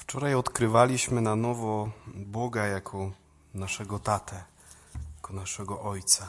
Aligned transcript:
Wczoraj 0.00 0.34
odkrywaliśmy 0.34 1.20
na 1.20 1.36
nowo 1.36 1.90
Boga 2.06 2.66
jako 2.66 3.10
naszego 3.54 3.98
tatę, 3.98 4.44
jako 5.16 5.32
naszego 5.32 5.82
ojca. 5.82 6.28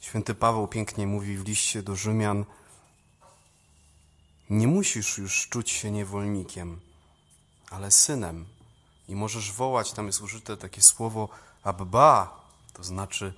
Święty 0.00 0.34
Paweł 0.34 0.68
pięknie 0.68 1.06
mówi 1.06 1.36
w 1.36 1.44
liście 1.44 1.82
do 1.82 1.96
Rzymian: 1.96 2.44
Nie 4.50 4.68
musisz 4.68 5.18
już 5.18 5.48
czuć 5.48 5.70
się 5.70 5.90
niewolnikiem, 5.90 6.80
ale 7.70 7.90
synem. 7.90 8.46
I 9.08 9.14
możesz 9.14 9.52
wołać, 9.52 9.92
tam 9.92 10.06
jest 10.06 10.20
użyte 10.20 10.56
takie 10.56 10.82
słowo 10.82 11.28
Abba, 11.62 12.40
to 12.72 12.84
znaczy 12.84 13.34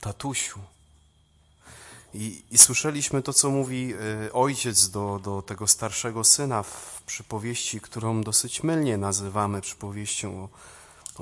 tatusiu. 0.00 0.60
I, 2.14 2.42
I, 2.50 2.58
słyszeliśmy 2.58 3.22
to, 3.22 3.32
co 3.32 3.50
mówi 3.50 3.94
y, 4.26 4.32
ojciec 4.32 4.90
do, 4.90 5.20
do 5.24 5.42
tego 5.42 5.66
starszego 5.66 6.24
syna 6.24 6.62
w 6.62 7.02
przypowieści, 7.06 7.80
którą 7.80 8.22
dosyć 8.22 8.62
mylnie 8.62 8.96
nazywamy 8.96 9.60
przypowieścią 9.60 10.42
o, 10.42 10.48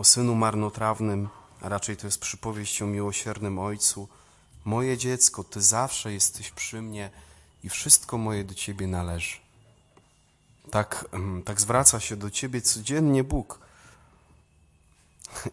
o 0.01 0.05
synu 0.05 0.35
marnotrawnym, 0.35 1.29
a 1.61 1.69
raczej 1.69 1.97
to 1.97 2.07
jest 2.07 2.21
przypowieść 2.21 2.83
o 2.83 2.87
miłosiernym 2.87 3.59
ojcu. 3.59 4.09
Moje 4.65 4.99
dziecko, 4.99 5.45
ty 5.45 5.63
zawsze 5.63 6.13
jesteś 6.13 6.51
przy 6.51 6.83
mnie 6.83 7.11
i 7.65 7.69
wszystko 7.69 8.19
moje 8.19 8.45
do 8.45 8.55
ciebie 8.55 8.87
należy. 8.87 9.37
Tak, 10.71 11.09
mm, 11.13 11.43
tak 11.43 11.61
zwraca 11.61 12.01
się 12.01 12.17
do 12.17 12.31
ciebie 12.31 12.61
codziennie 12.61 13.25
Bóg. 13.25 13.59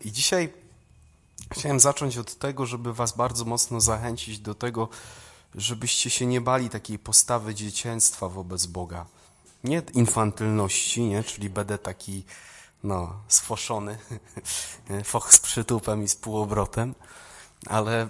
I 0.01 0.11
dzisiaj 0.11 0.53
chciałem 1.51 1.79
zacząć 1.79 2.17
od 2.17 2.35
tego, 2.35 2.65
żeby 2.65 2.93
was 2.93 3.15
bardzo 3.15 3.45
mocno 3.45 3.81
zachęcić 3.81 4.39
do 4.39 4.55
tego, 4.55 4.89
żebyście 5.55 6.09
się 6.09 6.25
nie 6.25 6.41
bali 6.41 6.69
takiej 6.69 6.99
postawy 6.99 7.55
dzieciństwa 7.55 8.29
wobec 8.29 8.65
Boga. 8.65 9.05
Nie 9.63 9.81
infantylności, 9.93 11.01
nie? 11.01 11.23
czyli 11.23 11.49
będę 11.49 11.77
taki 11.77 12.23
no, 12.83 13.13
sfoszony, 13.27 13.97
foch 15.03 15.33
z 15.33 15.39
przytupem 15.39 16.03
i 16.03 16.07
z 16.07 16.15
półobrotem, 16.15 16.95
ale 17.67 18.07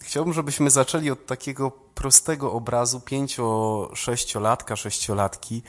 chciałbym, 0.00 0.34
żebyśmy 0.34 0.70
zaczęli 0.70 1.10
od 1.10 1.26
takiego 1.26 1.70
prostego 1.70 2.52
obrazu 2.52 3.00
pięcio, 3.00 3.90
sześciolatka, 3.94 4.76
sześciolatki, 4.76 5.62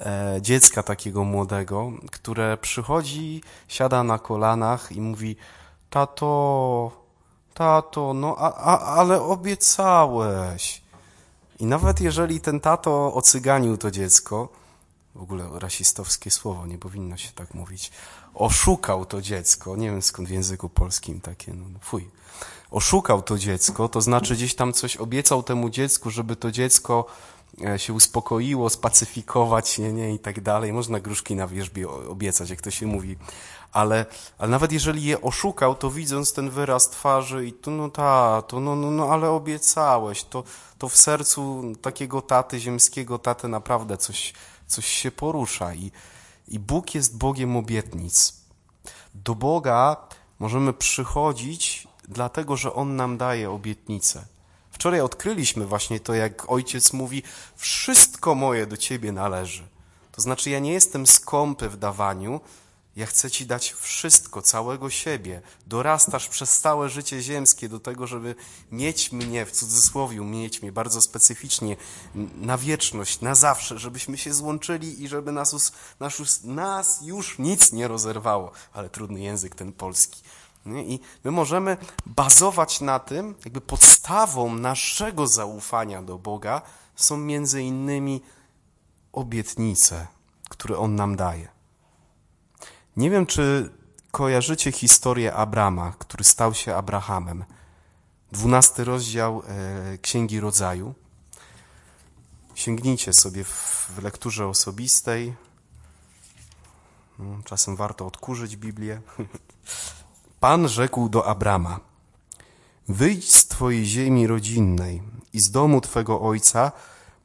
e, 0.00 0.38
dziecka 0.40 0.82
takiego 0.82 1.24
młodego, 1.24 1.92
które 2.12 2.56
przychodzi, 2.56 3.42
siada 3.68 4.02
na 4.02 4.18
kolanach 4.18 4.92
i 4.92 5.00
mówi 5.00 5.36
tato, 5.90 7.05
tato, 7.56 8.14
no 8.14 8.36
a, 8.38 8.52
a, 8.54 8.78
ale 8.78 9.22
obiecałeś. 9.22 10.82
I 11.58 11.66
nawet 11.66 12.00
jeżeli 12.00 12.40
ten 12.40 12.60
tato 12.60 13.14
ocyganił 13.14 13.76
to 13.76 13.90
dziecko, 13.90 14.48
w 15.14 15.22
ogóle 15.22 15.48
rasistowskie 15.52 16.30
słowo, 16.30 16.66
nie 16.66 16.78
powinno 16.78 17.16
się 17.16 17.32
tak 17.32 17.54
mówić, 17.54 17.90
oszukał 18.34 19.06
to 19.06 19.22
dziecko, 19.22 19.76
nie 19.76 19.90
wiem 19.90 20.02
skąd 20.02 20.28
w 20.28 20.32
języku 20.32 20.68
polskim 20.68 21.20
takie, 21.20 21.54
no, 21.54 21.64
no 21.72 21.78
fuj, 21.82 22.10
oszukał 22.70 23.22
to 23.22 23.38
dziecko, 23.38 23.88
to 23.88 24.00
znaczy 24.00 24.34
gdzieś 24.34 24.54
tam 24.54 24.72
coś 24.72 24.96
obiecał 24.96 25.42
temu 25.42 25.70
dziecku, 25.70 26.10
żeby 26.10 26.36
to 26.36 26.50
dziecko 26.50 27.06
e, 27.64 27.78
się 27.78 27.92
uspokoiło, 27.92 28.70
spacyfikować, 28.70 29.78
nie, 29.78 29.92
nie, 29.92 30.14
i 30.14 30.18
tak 30.18 30.40
dalej. 30.40 30.72
Można 30.72 31.00
gruszki 31.00 31.36
na 31.36 31.46
wierzbie 31.46 31.88
obiecać, 31.88 32.50
jak 32.50 32.60
to 32.60 32.70
się 32.70 32.86
mówi 32.86 33.16
ale, 33.76 34.06
ale 34.38 34.50
nawet 34.50 34.72
jeżeli 34.72 35.04
je 35.04 35.20
oszukał, 35.20 35.74
to 35.74 35.90
widząc 35.90 36.32
ten 36.32 36.50
wyraz 36.50 36.90
twarzy 36.90 37.46
i 37.46 37.52
tu, 37.52 37.70
no 37.70 37.90
ta, 37.90 38.42
to 38.42 38.60
no, 38.60 38.76
no, 38.76 38.90
no, 38.90 39.08
ale 39.08 39.30
obiecałeś, 39.30 40.24
to, 40.24 40.44
to 40.78 40.88
w 40.88 40.96
sercu 40.96 41.62
takiego 41.82 42.22
taty, 42.22 42.60
ziemskiego 42.60 43.18
taty 43.18 43.48
naprawdę 43.48 43.96
coś, 43.96 44.32
coś 44.66 44.86
się 44.86 45.10
porusza 45.10 45.74
i, 45.74 45.90
i 46.48 46.58
Bóg 46.58 46.94
jest 46.94 47.18
Bogiem 47.18 47.56
obietnic. 47.56 48.34
Do 49.14 49.34
Boga 49.34 49.96
możemy 50.38 50.72
przychodzić 50.72 51.88
dlatego, 52.08 52.56
że 52.56 52.74
On 52.74 52.96
nam 52.96 53.18
daje 53.18 53.50
obietnice. 53.50 54.24
Wczoraj 54.70 55.00
odkryliśmy 55.00 55.66
właśnie 55.66 56.00
to, 56.00 56.14
jak 56.14 56.50
ojciec 56.50 56.92
mówi: 56.92 57.22
Wszystko 57.56 58.34
moje 58.34 58.66
do 58.66 58.76
ciebie 58.76 59.12
należy. 59.12 59.68
To 60.12 60.22
znaczy, 60.22 60.50
ja 60.50 60.58
nie 60.58 60.72
jestem 60.72 61.06
skąpy 61.06 61.68
w 61.68 61.76
dawaniu, 61.76 62.40
ja 62.96 63.06
chcę 63.06 63.30
Ci 63.30 63.46
dać 63.46 63.72
wszystko, 63.72 64.42
całego 64.42 64.90
siebie. 64.90 65.42
Dorastasz 65.66 66.28
przez 66.28 66.60
całe 66.60 66.88
życie 66.88 67.22
ziemskie 67.22 67.68
do 67.68 67.80
tego, 67.80 68.06
żeby 68.06 68.34
mieć 68.70 69.12
mnie, 69.12 69.46
w 69.46 69.52
cudzysłowie, 69.52 70.20
mieć 70.20 70.62
mnie 70.62 70.72
bardzo 70.72 71.00
specyficznie, 71.00 71.76
na 72.36 72.58
wieczność, 72.58 73.20
na 73.20 73.34
zawsze, 73.34 73.78
żebyśmy 73.78 74.18
się 74.18 74.34
złączyli 74.34 75.02
i 75.02 75.08
żeby 75.08 75.32
nas, 75.32 75.72
nas, 76.00 76.44
nas 76.44 77.00
już 77.02 77.38
nic 77.38 77.72
nie 77.72 77.88
rozerwało. 77.88 78.52
Ale 78.72 78.88
trudny 78.88 79.20
język 79.20 79.54
ten 79.54 79.72
polski. 79.72 80.22
I 80.66 81.00
my 81.24 81.30
możemy 81.30 81.76
bazować 82.06 82.80
na 82.80 82.98
tym, 82.98 83.34
jakby 83.44 83.60
podstawą 83.60 84.54
naszego 84.54 85.26
zaufania 85.26 86.02
do 86.02 86.18
Boga 86.18 86.62
są 86.96 87.16
między 87.16 87.62
innymi 87.62 88.20
obietnice, 89.12 90.06
które 90.48 90.78
On 90.78 90.94
nam 90.94 91.16
daje. 91.16 91.55
Nie 92.96 93.10
wiem, 93.10 93.26
czy 93.26 93.70
kojarzycie 94.10 94.72
historię 94.72 95.34
Abrama, 95.34 95.92
który 95.98 96.24
stał 96.24 96.54
się 96.54 96.74
Abrahamem. 96.74 97.44
Dwunasty 98.32 98.84
rozdział 98.84 99.42
e, 99.48 99.98
Księgi 99.98 100.40
Rodzaju. 100.40 100.94
Sięgnijcie 102.54 103.12
sobie 103.12 103.44
w 103.44 103.98
lekturze 104.02 104.46
osobistej. 104.46 105.34
No, 107.18 107.38
czasem 107.44 107.76
warto 107.76 108.06
odkurzyć 108.06 108.56
Biblię. 108.56 109.00
Pan 110.40 110.68
rzekł 110.68 111.08
do 111.08 111.26
Abrama: 111.26 111.80
Wyjdź 112.88 113.32
z 113.32 113.46
twojej 113.46 113.84
ziemi 113.86 114.26
rodzinnej 114.26 115.02
i 115.32 115.40
z 115.40 115.50
domu 115.50 115.80
twego 115.80 116.20
ojca 116.20 116.72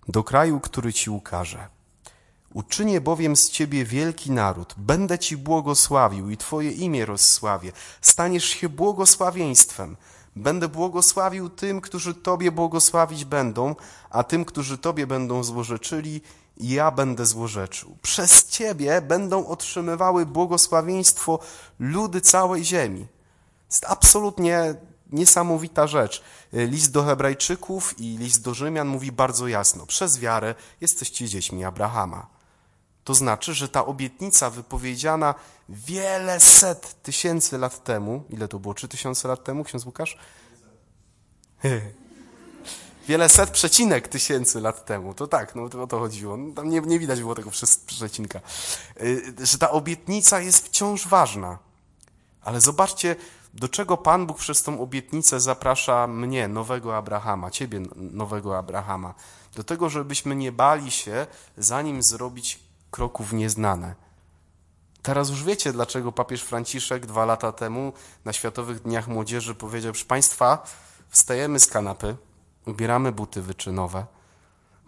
do 0.08 0.24
kraju, 0.24 0.60
który 0.60 0.94
ci 0.94 1.10
ukaże. 1.10 1.81
Uczynię 2.54 3.02
bowiem 3.02 3.36
z 3.36 3.50
ciebie 3.50 3.86
wielki 3.86 4.32
naród, 4.32 4.74
będę 4.78 5.20
ci 5.20 5.38
błogosławił 5.38 6.30
i 6.30 6.38
twoje 6.38 6.72
imię 6.72 7.06
rozsławię. 7.06 7.72
Staniesz 8.02 8.46
się 8.46 8.70
błogosławieństwem. 8.70 9.98
Będę 10.36 10.68
błogosławił 10.68 11.50
tym, 11.50 11.82
którzy 11.82 12.14
tobie 12.14 12.52
błogosławić 12.52 13.26
będą, 13.26 13.76
a 14.10 14.24
tym, 14.24 14.46
którzy 14.46 14.78
tobie 14.78 15.08
będą 15.08 15.44
złorzeczyli, 15.44 16.22
ja 16.58 16.92
będę 16.92 17.26
złorzeczył. 17.26 17.98
Przez 18.02 18.46
ciebie 18.46 19.02
będą 19.02 19.48
otrzymywały 19.48 20.26
błogosławieństwo 20.26 21.40
ludy 21.80 22.22
całej 22.22 22.66
ziemi. 22.66 23.08
Jest 23.70 23.86
absolutnie 23.88 24.76
niesamowita 25.12 25.88
rzecz. 25.88 26.24
List 26.54 26.92
do 26.92 27.04
Hebrajczyków 27.04 28.00
i 28.00 28.18
list 28.18 28.42
do 28.42 28.54
Rzymian 28.54 28.88
mówi 28.88 29.12
bardzo 29.12 29.48
jasno: 29.48 29.86
przez 29.86 30.20
wiarę 30.20 30.56
jesteście 30.82 31.28
dziećmi 31.28 31.66
Abrahama. 31.66 32.41
To 33.04 33.14
znaczy, 33.14 33.54
że 33.54 33.70
ta 33.70 33.86
obietnica 33.86 34.50
wypowiedziana 34.50 35.36
wiele 35.70 36.40
set 36.40 37.04
tysięcy 37.04 37.58
lat 37.58 37.84
temu, 37.84 38.24
ile 38.30 38.48
to 38.48 38.60
było? 38.60 38.74
Trzy 38.74 38.88
tysiące 38.88 39.28
lat 39.28 39.44
temu, 39.44 39.64
ksiądz 39.64 39.86
Łukasz? 39.86 40.18
Wiele 43.08 43.30
set 43.30 43.50
przecinek 43.50 44.08
tysięcy 44.08 44.62
lat 44.62 44.86
temu, 44.86 45.14
to 45.14 45.28
tak, 45.28 45.56
no 45.56 45.64
o 45.64 45.88
to 45.88 46.00
chodziło. 46.00 46.38
No, 46.38 46.54
tam 46.54 46.70
nie, 46.70 46.82
nie 46.82 47.00
widać 47.00 47.20
było 47.20 47.36
tego 47.36 47.52
przecinka. 47.86 48.40
Y, 49.02 49.34
że 49.40 49.58
ta 49.58 49.72
obietnica 49.72 50.40
jest 50.40 50.66
wciąż 50.66 51.08
ważna. 51.08 51.58
Ale 52.42 52.62
zobaczcie, 52.62 53.16
do 53.54 53.70
czego 53.70 53.98
Pan 53.98 54.28
Bóg 54.28 54.38
przez 54.38 54.64
tą 54.64 54.82
obietnicę 54.82 55.40
zaprasza 55.40 56.08
mnie, 56.08 56.48
nowego 56.48 56.98
Abrahama, 56.98 57.52
ciebie, 57.52 57.82
nowego 57.96 58.58
Abrahama. 58.58 59.14
Do 59.56 59.64
tego, 59.64 59.90
żebyśmy 59.90 60.36
nie 60.36 60.52
bali 60.52 60.92
się, 60.92 61.28
zanim 61.58 62.04
zrobić 62.04 62.60
kroków 62.92 63.34
nieznane. 63.34 63.96
Teraz 65.02 65.30
już 65.30 65.44
wiecie, 65.44 65.74
dlaczego 65.74 66.12
papież 66.12 66.44
Franciszek 66.44 67.06
dwa 67.06 67.26
lata 67.26 67.52
temu 67.52 67.94
na 68.26 68.34
Światowych 68.34 68.82
Dniach 68.82 69.08
Młodzieży 69.08 69.56
powiedział: 69.56 69.92
Proszę 69.92 70.06
Państwa, 70.06 70.64
wstajemy 71.10 71.60
z 71.60 71.68
kanapy, 71.68 72.16
ubieramy 72.66 73.12
buty 73.12 73.42
wyczynowe, 73.42 74.06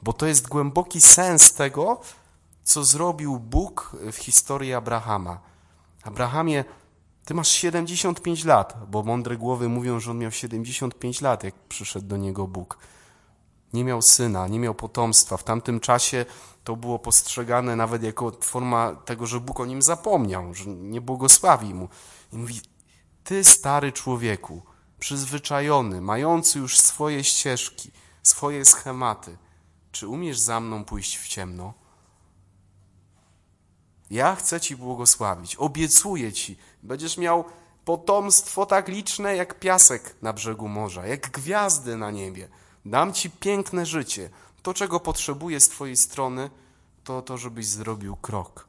bo 0.01 0.13
to 0.13 0.25
jest 0.25 0.47
głęboki 0.47 1.01
sens 1.01 1.53
tego, 1.53 2.01
co 2.63 2.83
zrobił 2.83 3.39
Bóg 3.39 3.95
w 4.11 4.15
historii 4.15 4.73
Abrahama. 4.73 5.39
Abrahamie, 6.03 6.65
ty 7.25 7.33
masz 7.33 7.47
75 7.47 8.45
lat, 8.45 8.77
bo 8.87 9.03
mądre 9.03 9.37
głowy 9.37 9.69
mówią, 9.69 9.99
że 9.99 10.11
on 10.11 10.17
miał 10.17 10.31
75 10.31 11.21
lat, 11.21 11.43
jak 11.43 11.55
przyszedł 11.55 12.07
do 12.07 12.17
niego 12.17 12.47
Bóg 12.47 12.77
nie 13.73 13.83
miał 13.83 14.01
syna, 14.01 14.47
nie 14.47 14.59
miał 14.59 14.75
potomstwa. 14.75 15.37
W 15.37 15.43
tamtym 15.43 15.79
czasie 15.79 16.25
to 16.63 16.75
było 16.75 16.99
postrzegane 16.99 17.75
nawet 17.75 18.03
jako 18.03 18.31
forma 18.41 18.95
tego, 18.95 19.25
że 19.25 19.39
Bóg 19.39 19.59
o 19.59 19.65
nim 19.65 19.81
zapomniał, 19.81 20.53
że 20.53 20.65
nie 20.69 21.01
błogosławi 21.01 21.73
mu. 21.73 21.89
I 22.33 22.37
mówi, 22.37 22.61
ty 23.23 23.43
stary 23.43 23.91
człowieku, 23.91 24.61
przyzwyczajony, 24.99 26.01
mający 26.01 26.59
już 26.59 26.79
swoje 26.79 27.23
ścieżki, 27.23 27.91
swoje 28.23 28.65
schematy, 28.65 29.37
czy 29.91 30.07
umiesz 30.07 30.39
za 30.39 30.59
mną 30.59 30.85
pójść 30.85 31.17
w 31.17 31.27
ciemno? 31.27 31.73
Ja 34.11 34.35
chcę 34.35 34.61
Ci 34.61 34.75
błogosławić, 34.75 35.55
obiecuję 35.55 36.33
Ci, 36.33 36.57
będziesz 36.83 37.17
miał 37.17 37.45
potomstwo 37.85 38.65
tak 38.65 38.87
liczne 38.87 39.35
jak 39.35 39.59
piasek 39.59 40.15
na 40.21 40.33
brzegu 40.33 40.67
morza, 40.67 41.07
jak 41.07 41.31
gwiazdy 41.31 41.97
na 41.97 42.11
niebie. 42.11 42.49
Dam 42.85 43.13
Ci 43.13 43.29
piękne 43.29 43.85
życie. 43.85 44.29
To, 44.61 44.73
czego 44.73 44.99
potrzebuję 44.99 45.59
z 45.59 45.69
Twojej 45.69 45.97
strony, 45.97 46.49
to 47.03 47.21
to, 47.21 47.37
żebyś 47.37 47.67
zrobił 47.67 48.15
krok. 48.15 48.67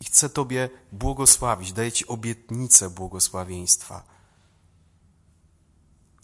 I 0.00 0.04
chcę 0.04 0.28
Tobie 0.28 0.70
błogosławić, 0.92 1.72
daję 1.72 1.92
Ci 1.92 2.06
obietnicę 2.06 2.90
błogosławieństwa. 2.90 4.02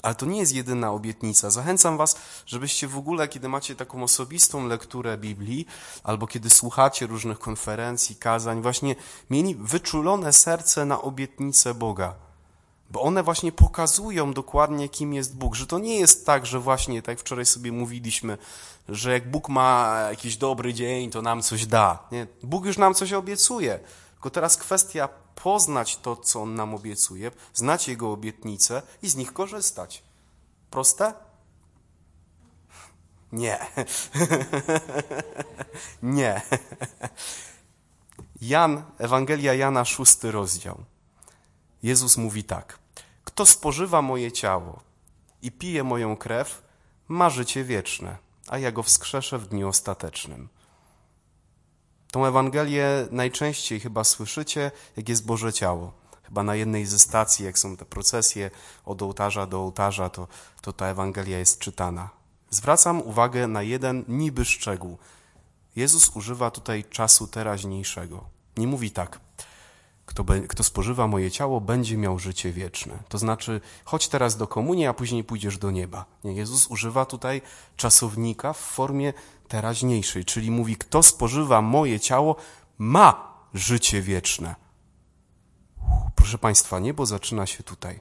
Ale 0.03 0.15
to 0.15 0.27
nie 0.27 0.39
jest 0.39 0.53
jedyna 0.53 0.93
obietnica. 0.93 1.51
Zachęcam 1.51 1.97
Was, 1.97 2.17
żebyście 2.47 2.89
w 2.89 2.99
ogóle, 2.99 3.29
kiedy 3.29 3.49
macie 3.49 3.77
taką 3.77 4.03
osobistą 4.03 4.67
lekturę 4.67 5.19
Biblii, 5.19 5.67
albo 6.03 6.27
kiedy 6.27 6.51
słuchacie 6.51 7.07
różnych 7.07 7.39
konferencji, 7.39 8.17
kazań, 8.17 8.63
właśnie 8.63 8.97
mieli 9.31 9.55
wyczulone 9.55 10.33
serce 10.33 10.85
na 10.85 11.03
obietnicę 11.03 11.75
Boga. 11.75 12.28
Bo 12.91 13.03
one 13.03 13.23
właśnie 13.23 13.53
pokazują 13.53 14.33
dokładnie, 14.33 14.89
kim 14.89 15.15
jest 15.15 15.37
Bóg. 15.37 15.55
Że 15.55 15.67
to 15.67 15.79
nie 15.79 16.01
jest 16.01 16.27
tak, 16.27 16.47
że 16.47 16.61
właśnie, 16.61 17.03
tak 17.03 17.21
wczoraj 17.21 17.47
sobie 17.47 17.73
mówiliśmy, 17.73 18.39
że 18.89 19.13
jak 19.13 19.31
Bóg 19.31 19.49
ma 19.49 19.99
jakiś 20.11 20.37
dobry 20.37 20.75
dzień, 20.75 21.11
to 21.11 21.23
nam 21.23 21.43
coś 21.43 21.67
da. 21.67 22.09
Nie, 22.13 22.27
Bóg 22.43 22.65
już 22.65 22.79
nam 22.79 22.95
coś 22.95 23.13
obiecuje. 23.13 23.81
Tylko 24.13 24.31
teraz 24.31 24.57
kwestia 24.57 25.09
poznać 25.35 25.97
to, 25.97 26.17
co 26.17 26.43
On 26.43 26.55
nam 26.55 26.75
obiecuje, 26.75 27.31
znać 27.55 27.89
Jego 27.89 28.13
obietnice 28.13 28.83
i 29.03 29.09
z 29.09 29.17
nich 29.17 29.33
korzystać. 29.33 30.03
Proste? 30.71 31.13
Nie. 33.33 33.67
Nie. 36.03 36.43
Jan, 38.41 38.83
Ewangelia 38.99 39.55
Jana, 39.55 39.85
szósty 39.85 40.31
rozdział. 40.31 40.85
Jezus 41.83 42.17
mówi 42.17 42.45
tak: 42.45 42.79
Kto 43.25 43.47
spożywa 43.47 44.03
moje 44.03 44.33
ciało 44.33 44.81
i 45.43 45.53
pije 45.53 45.85
moją 45.85 46.17
krew, 46.17 46.63
ma 47.09 47.31
życie 47.31 47.65
wieczne, 47.65 48.17
a 48.49 48.59
ja 48.59 48.73
go 48.73 48.83
wskrzeszę 48.83 49.39
w 49.39 49.49
dniu 49.49 49.69
ostatecznym. 49.69 50.49
Tą 52.13 52.27
Ewangelię 52.27 53.09
najczęściej 53.11 53.81
chyba 53.81 54.05
słyszycie, 54.05 54.71
jak 54.97 55.09
jest 55.09 55.27
Boże 55.27 55.53
Ciało. 55.53 55.93
Chyba 56.23 56.43
na 56.43 56.55
jednej 56.55 56.87
ze 56.87 56.99
stacji, 56.99 57.45
jak 57.45 57.59
są 57.59 57.77
te 57.77 57.85
procesje 57.85 58.51
od 58.85 59.03
ołtarza 59.03 59.47
do 59.47 59.61
ołtarza, 59.61 60.11
to, 60.11 60.29
to 60.63 60.73
ta 60.73 60.87
Ewangelia 60.87 61.39
jest 61.39 61.59
czytana. 61.59 62.11
Zwracam 62.51 63.03
uwagę 63.03 63.47
na 63.47 63.63
jeden 63.63 64.05
niby 64.09 64.45
szczegół. 64.45 64.99
Jezus 65.77 66.17
używa 66.17 66.51
tutaj 66.51 66.85
czasu 66.85 67.27
teraźniejszego. 67.27 68.25
Nie 68.57 68.67
mówi 68.67 68.91
tak, 68.91 69.21
kto, 70.09 70.25
be, 70.25 70.41
kto 70.41 70.65
spożywa 70.65 71.07
moje 71.07 71.31
ciało, 71.31 71.61
będzie 71.61 71.97
miał 71.97 72.19
życie 72.19 72.53
wieczne. 72.53 72.99
To 73.09 73.19
znaczy, 73.19 73.61
chodź 73.85 74.09
teraz 74.09 74.37
do 74.37 74.47
komunii, 74.47 74.87
a 74.87 74.95
później 74.95 75.25
pójdziesz 75.25 75.59
do 75.59 75.71
nieba. 75.71 76.05
Nie, 76.25 76.33
Jezus 76.33 76.67
używa 76.67 77.05
tutaj 77.05 77.43
czasownika 77.77 78.53
w 78.53 78.59
formie 78.59 79.13
teraźniejszej, 79.49 80.25
czyli 80.25 80.51
mówi, 80.51 80.77
kto 80.77 81.03
spożywa 81.03 81.63
moje 81.63 82.01
ciało, 82.01 82.37
ma 82.79 83.35
życie 83.55 84.03
wieczne. 84.03 84.55
Proszę 86.15 86.39
Państwa, 86.39 86.79
niebo 86.79 87.07
zaczyna 87.07 87.47
się 87.47 87.63
tutaj. 87.63 88.01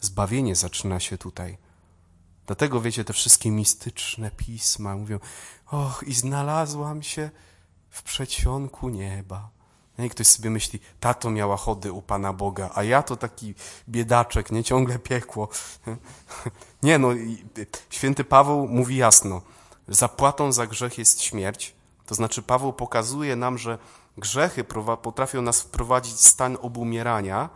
Zbawienie 0.00 0.56
zaczyna 0.56 1.00
się 1.00 1.18
tutaj. 1.18 1.58
Dlatego, 2.46 2.80
wiecie, 2.80 3.04
te 3.04 3.12
wszystkie 3.12 3.50
mistyczne 3.50 4.30
pisma 4.30 4.96
mówią, 4.96 5.18
och, 5.66 6.04
i 6.06 6.14
znalazłam 6.14 7.02
się 7.02 7.30
w 7.90 8.02
przedsionku 8.02 8.88
nieba. 8.88 9.53
No 9.98 10.04
I 10.04 10.10
ktoś 10.10 10.26
sobie 10.26 10.50
myśli, 10.50 10.80
tato 11.00 11.30
miała 11.30 11.56
chody 11.56 11.92
u 11.92 12.02
Pana 12.02 12.32
Boga, 12.32 12.70
a 12.74 12.82
ja 12.82 13.02
to 13.02 13.16
taki 13.16 13.54
biedaczek, 13.88 14.52
nie 14.52 14.64
ciągle 14.64 14.98
piekło. 14.98 15.48
Nie 16.82 16.98
no, 16.98 17.08
święty 17.90 18.24
Paweł 18.24 18.68
mówi 18.68 18.96
jasno, 18.96 19.42
zapłatą 19.88 20.52
za 20.52 20.66
grzech 20.66 20.98
jest 20.98 21.22
śmierć. 21.22 21.74
To 22.06 22.14
znaczy 22.14 22.42
Paweł 22.42 22.72
pokazuje 22.72 23.36
nam, 23.36 23.58
że 23.58 23.78
grzechy 24.18 24.64
potrafią 25.02 25.42
nas 25.42 25.60
wprowadzić 25.60 26.14
w 26.14 26.28
stan 26.28 26.58
obumierania 26.60 27.48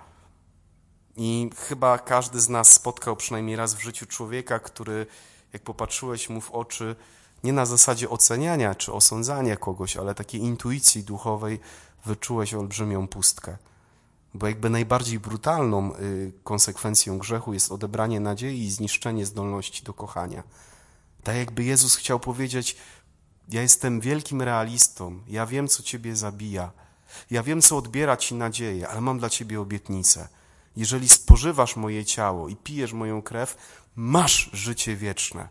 i 1.17 1.50
chyba 1.56 1.99
każdy 1.99 2.41
z 2.41 2.49
nas 2.49 2.73
spotkał 2.73 3.17
przynajmniej 3.17 3.56
raz 3.56 3.75
w 3.75 3.81
życiu 3.81 4.06
człowieka, 4.06 4.58
który 4.58 5.06
jak 5.52 5.62
popatrzyłeś 5.62 6.29
mu 6.29 6.41
w 6.41 6.50
oczy, 6.50 6.96
nie 7.44 7.52
na 7.52 7.67
zasadzie 7.67 8.11
oceniania 8.11 8.75
czy 8.75 8.93
osądzania 8.93 9.56
kogoś, 9.56 9.96
ale 9.96 10.14
takiej 10.14 10.41
intuicji 10.41 11.05
duchowej, 11.05 11.61
wyczułeś 12.08 12.55
olbrzymią 12.55 13.08
pustkę. 13.08 13.56
Bo 14.34 14.46
jakby 14.49 14.70
najbardziej 14.70 15.19
brutalną 15.19 15.94
y, 15.96 16.32
konsekwencją 16.44 17.19
grzechu 17.19 17.55
jest 17.55 17.72
odebranie 17.72 18.20
nadziei 18.20 18.62
i 18.62 18.70
zniszczenie 18.70 19.26
zdolności 19.26 19.84
do 19.84 19.94
kochania. 19.94 20.43
Tak 21.22 21.37
jakby 21.37 21.64
Jezus 21.64 21.96
chciał 21.96 22.20
powiedzieć: 22.20 22.76
Ja 23.49 23.62
jestem 23.62 24.00
wielkim 24.00 24.43
realistą, 24.43 25.20
ja 25.28 25.46
wiem, 25.46 25.69
co 25.69 25.82
ciebie 25.82 26.16
zabija, 26.16 26.72
ja 27.31 27.43
wiem, 27.43 27.62
co 27.62 27.76
odbiera 27.76 28.16
ci 28.16 28.34
nadzieję, 28.34 28.88
ale 28.88 29.00
mam 29.00 29.19
dla 29.19 29.31
ciebie 29.31 29.60
obietnicę. 29.60 30.28
Jeżeli 30.76 31.08
spożywasz 31.08 31.76
moje 31.76 32.05
ciało 32.05 32.49
i 32.49 32.56
pijesz 32.56 32.93
moją 32.93 33.22
krew, 33.22 33.56
masz 33.96 34.50
życie 34.52 34.96
wieczne. 34.96 35.49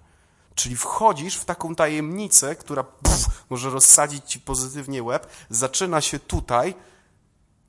Czyli 0.57 0.75
wchodzisz 0.75 1.35
w 1.35 1.45
taką 1.45 1.75
tajemnicę, 1.75 2.55
która 2.55 2.83
puf, 2.83 3.45
może 3.49 3.69
rozsadzić 3.69 4.25
ci 4.25 4.39
pozytywnie 4.39 5.03
łeb, 5.03 5.27
zaczyna 5.49 6.01
się 6.01 6.19
tutaj, 6.19 6.75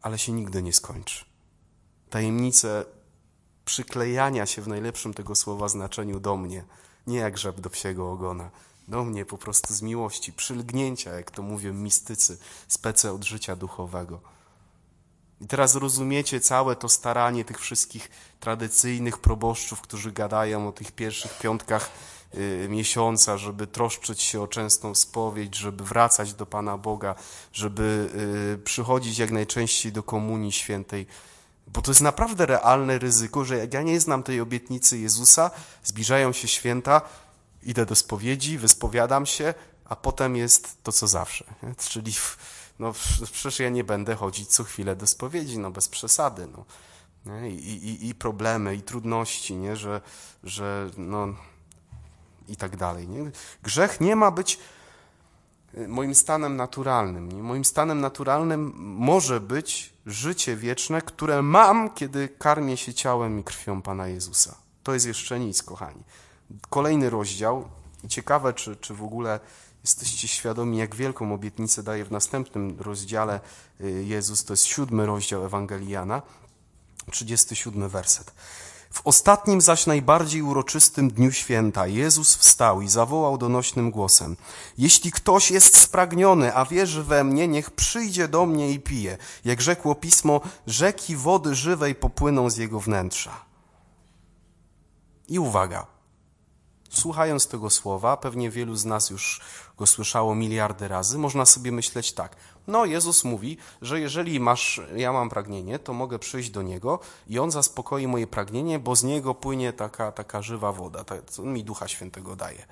ale 0.03 0.19
się 0.19 0.33
nigdy 0.33 0.63
nie 0.63 0.73
skończy. 0.73 1.25
Tajemnicę 2.11 2.85
przyklejania 3.65 4.47
się 4.47 4.63
w 4.63 4.69
najlepszym 4.69 5.15
tego 5.15 5.35
słowa 5.35 5.69
znaczeniu 5.69 6.21
do 6.21 6.37
mnie, 6.37 6.65
nie 7.07 7.19
jak 7.19 7.39
żeb 7.39 7.61
do 7.61 7.71
psiego 7.71 8.13
ogona, 8.13 8.51
do 8.89 9.05
mnie 9.05 9.25
po 9.25 9.39
prostu 9.39 9.75
z 9.75 9.83
miłości, 9.83 10.33
przylgnięcia, 10.33 11.13
jak 11.15 11.31
to 11.31 11.43
mówią 11.43 11.73
mistycy, 11.73 12.39
spece 12.69 13.13
od 13.13 13.25
życia 13.25 13.57
duchowego. 13.57 14.21
I 15.41 15.47
teraz 15.47 15.75
rozumiecie 15.75 16.41
całe 16.41 16.77
to 16.77 16.89
staranie 16.89 17.45
tych 17.45 17.61
wszystkich 17.61 18.11
tradycyjnych 18.41 19.19
proboszczów, 19.19 19.81
którzy 19.81 20.13
gadają 20.13 20.69
o 20.69 20.73
tych 20.73 20.93
pierwszych 20.93 21.39
piątkach 21.39 21.91
miesiąca, 22.69 23.39
żeby 23.39 23.67
troszczyć 23.67 24.23
się 24.23 24.43
o 24.43 24.47
częstą 24.47 24.95
spowiedź, 24.95 25.57
żeby 25.57 25.85
wracać 25.85 26.35
do 26.35 26.47
Pana 26.47 26.79
Boga, 26.79 27.15
żeby 27.53 28.11
y, 28.55 28.59
przychodzić 28.65 29.19
jak 29.19 29.31
najczęściej 29.31 29.93
do 29.93 30.03
Komunii 30.03 30.53
Świętej. 30.53 31.07
Bo 31.67 31.83
to 31.83 31.91
jest 31.91 32.01
naprawdę 32.01 32.47
realne 32.47 32.99
ryzyko, 32.99 33.45
że 33.45 33.59
jak 33.59 33.75
ja 33.75 33.83
nie 33.83 34.01
znam 34.01 34.23
tej 34.23 34.41
obietnicy 34.41 34.99
Jezusa, 34.99 35.51
zbliżają 35.85 36.33
się 36.33 36.49
święta, 36.49 37.01
idę 37.63 37.87
do 37.87 37.95
spowiedzi, 37.95 38.59
wyspowiadam 38.59 39.27
się, 39.27 39.55
a 39.85 39.97
potem 39.97 40.37
jest 40.37 40.83
to, 40.83 40.93
co 40.93 41.07
zawsze. 41.07 41.45
Czyli 41.89 42.13
no, 42.79 42.93
przecież 43.33 43.59
ja 43.59 43.69
nie 43.69 43.85
będę 43.85 44.15
chodzić 44.15 44.49
co 44.49 44.65
chwilę 44.65 44.97
do 44.97 45.07
spowiedzi, 45.07 45.59
no 45.59 45.71
bez 45.71 45.89
przesady. 45.89 46.47
No. 46.47 46.65
I, 47.47 47.53
i, 47.53 48.09
I 48.09 48.15
problemy, 48.15 48.75
i 48.75 48.83
trudności, 48.83 49.57
nie? 49.57 49.77
Że, 49.77 50.01
że 50.45 50.91
no, 50.97 51.35
i 52.49 52.57
tak 52.57 52.77
dalej. 52.77 53.09
Nie? 53.09 53.31
Grzech 53.63 54.01
nie 54.01 54.17
ma 54.17 54.31
być 54.31 54.59
y, 55.75 55.89
moim 55.89 56.15
stanem 56.15 56.57
naturalnym. 56.57 57.33
Nie? 57.33 57.43
Moim 57.43 57.65
stanem 57.65 58.01
naturalnym 58.01 58.73
może 58.79 59.41
być 59.41 59.93
życie 60.07 60.57
wieczne, 60.57 61.03
które 61.03 61.43
mam, 61.43 61.91
kiedy 61.95 62.29
karmię 62.29 62.77
się 62.77 62.95
ciałem 62.95 63.39
i 63.41 63.45
krwią 63.45 63.83
Pana 63.83 64.09
Jezusa. 64.09 64.55
To 64.83 64.95
jest 64.95 65.07
jeszcze 65.07 65.41
nic, 65.41 65.63
kochani. 65.63 66.03
Kolejny 66.71 67.11
rozdział. 67.11 67.69
Ciekawe, 68.09 68.53
czy, 68.53 68.77
czy 68.77 68.95
w 68.95 69.03
ogóle 69.03 69.41
jesteście 69.85 70.29
świadomi, 70.29 70.79
jak 70.79 70.95
wielką 70.95 71.35
obietnicę 71.35 71.83
daje 71.83 72.05
w 72.05 72.11
następnym 72.11 72.77
rozdziale 72.81 73.41
y, 73.81 74.05
Jezus. 74.05 74.45
To 74.45 74.53
jest 74.53 74.65
siódmy 74.65 75.07
rozdział 75.07 75.45
Ewangelii 75.45 75.89
Jana, 75.89 76.23
37 77.11 77.89
werset. 77.89 78.33
W 78.91 79.01
ostatnim 79.05 79.61
zaś 79.61 79.87
najbardziej 79.87 80.43
uroczystym 80.43 81.11
dniu 81.11 81.33
święta 81.33 81.87
Jezus 81.87 82.37
wstał 82.37 82.83
i 82.83 82.89
zawołał 82.89 83.39
donośnym 83.39 83.91
głosem: 83.91 84.37
Jeśli 84.79 85.13
ktoś 85.13 85.51
jest 85.51 85.77
spragniony, 85.77 86.55
a 86.55 86.65
wierzy 86.65 87.03
we 87.03 87.25
mnie, 87.25 87.49
niech 87.49 87.71
przyjdzie 87.71 88.29
do 88.29 88.47
mnie 88.47 88.71
i 88.71 88.81
pije. 88.81 89.19
Jak 89.45 89.61
rzekło 89.61 89.95
pismo, 89.95 90.41
rzeki 90.67 91.17
wody 91.17 91.55
żywej 91.55 91.95
popłyną 91.95 92.51
z 92.51 92.57
jego 92.57 92.81
wnętrza. 92.81 93.45
I 95.29 95.39
uwaga. 95.39 95.98
Słuchając 96.89 97.47
tego 97.47 97.71
słowa, 97.71 98.17
pewnie 98.17 98.51
wielu 98.51 98.77
z 98.77 98.85
nas 98.85 99.11
już 99.11 99.41
go 99.79 99.87
słyszało 99.87 100.35
miliardy 100.35 100.89
razy, 100.89 101.19
można 101.19 101.47
sobie 101.47 101.73
myśleć 101.73 102.13
tak. 102.13 102.37
No, 102.67 102.85
Jezus 102.85 103.25
mówi, 103.25 103.57
że 103.83 104.01
jeżeli 104.01 104.41
masz, 104.41 104.81
ja 104.97 105.13
mam 105.13 105.31
pragnienie, 105.31 105.79
to 105.79 105.93
mogę 105.93 106.19
przyjść 106.19 106.51
do 106.51 106.63
Niego 106.63 107.01
i 107.29 107.39
On 107.39 107.51
zaspokoi 107.51 108.07
moje 108.07 108.27
pragnienie, 108.27 108.79
bo 108.79 108.97
z 108.97 109.05
Niego 109.05 109.35
płynie 109.35 109.73
taka, 109.73 110.13
taka 110.13 110.43
żywa 110.43 110.73
woda, 110.73 111.05
to 111.05 111.43
mi 111.43 111.65
Ducha 111.65 111.89
Świętego 111.89 112.37
daje. 112.37 112.67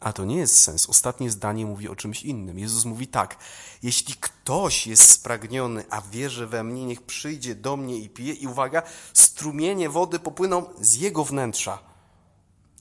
A 0.00 0.12
to 0.12 0.24
nie 0.24 0.36
jest 0.36 0.60
sens. 0.60 0.88
Ostatnie 0.88 1.30
zdanie 1.30 1.66
mówi 1.66 1.88
o 1.88 1.96
czymś 1.96 2.22
innym. 2.22 2.58
Jezus 2.58 2.84
mówi 2.84 3.06
tak: 3.06 3.36
Jeśli 3.82 4.14
ktoś 4.14 4.86
jest 4.86 5.10
spragniony, 5.10 5.84
a 5.90 6.00
wierzy 6.00 6.46
we 6.46 6.64
mnie, 6.64 6.86
niech 6.86 7.02
przyjdzie 7.02 7.54
do 7.54 7.76
mnie 7.76 7.96
i 7.96 8.08
pije. 8.08 8.34
I 8.34 8.46
uwaga, 8.46 8.82
strumienie 9.12 9.88
wody 9.88 10.18
popłyną 10.18 10.66
z 10.80 10.94
jego 10.94 11.24
wnętrza. 11.24 11.93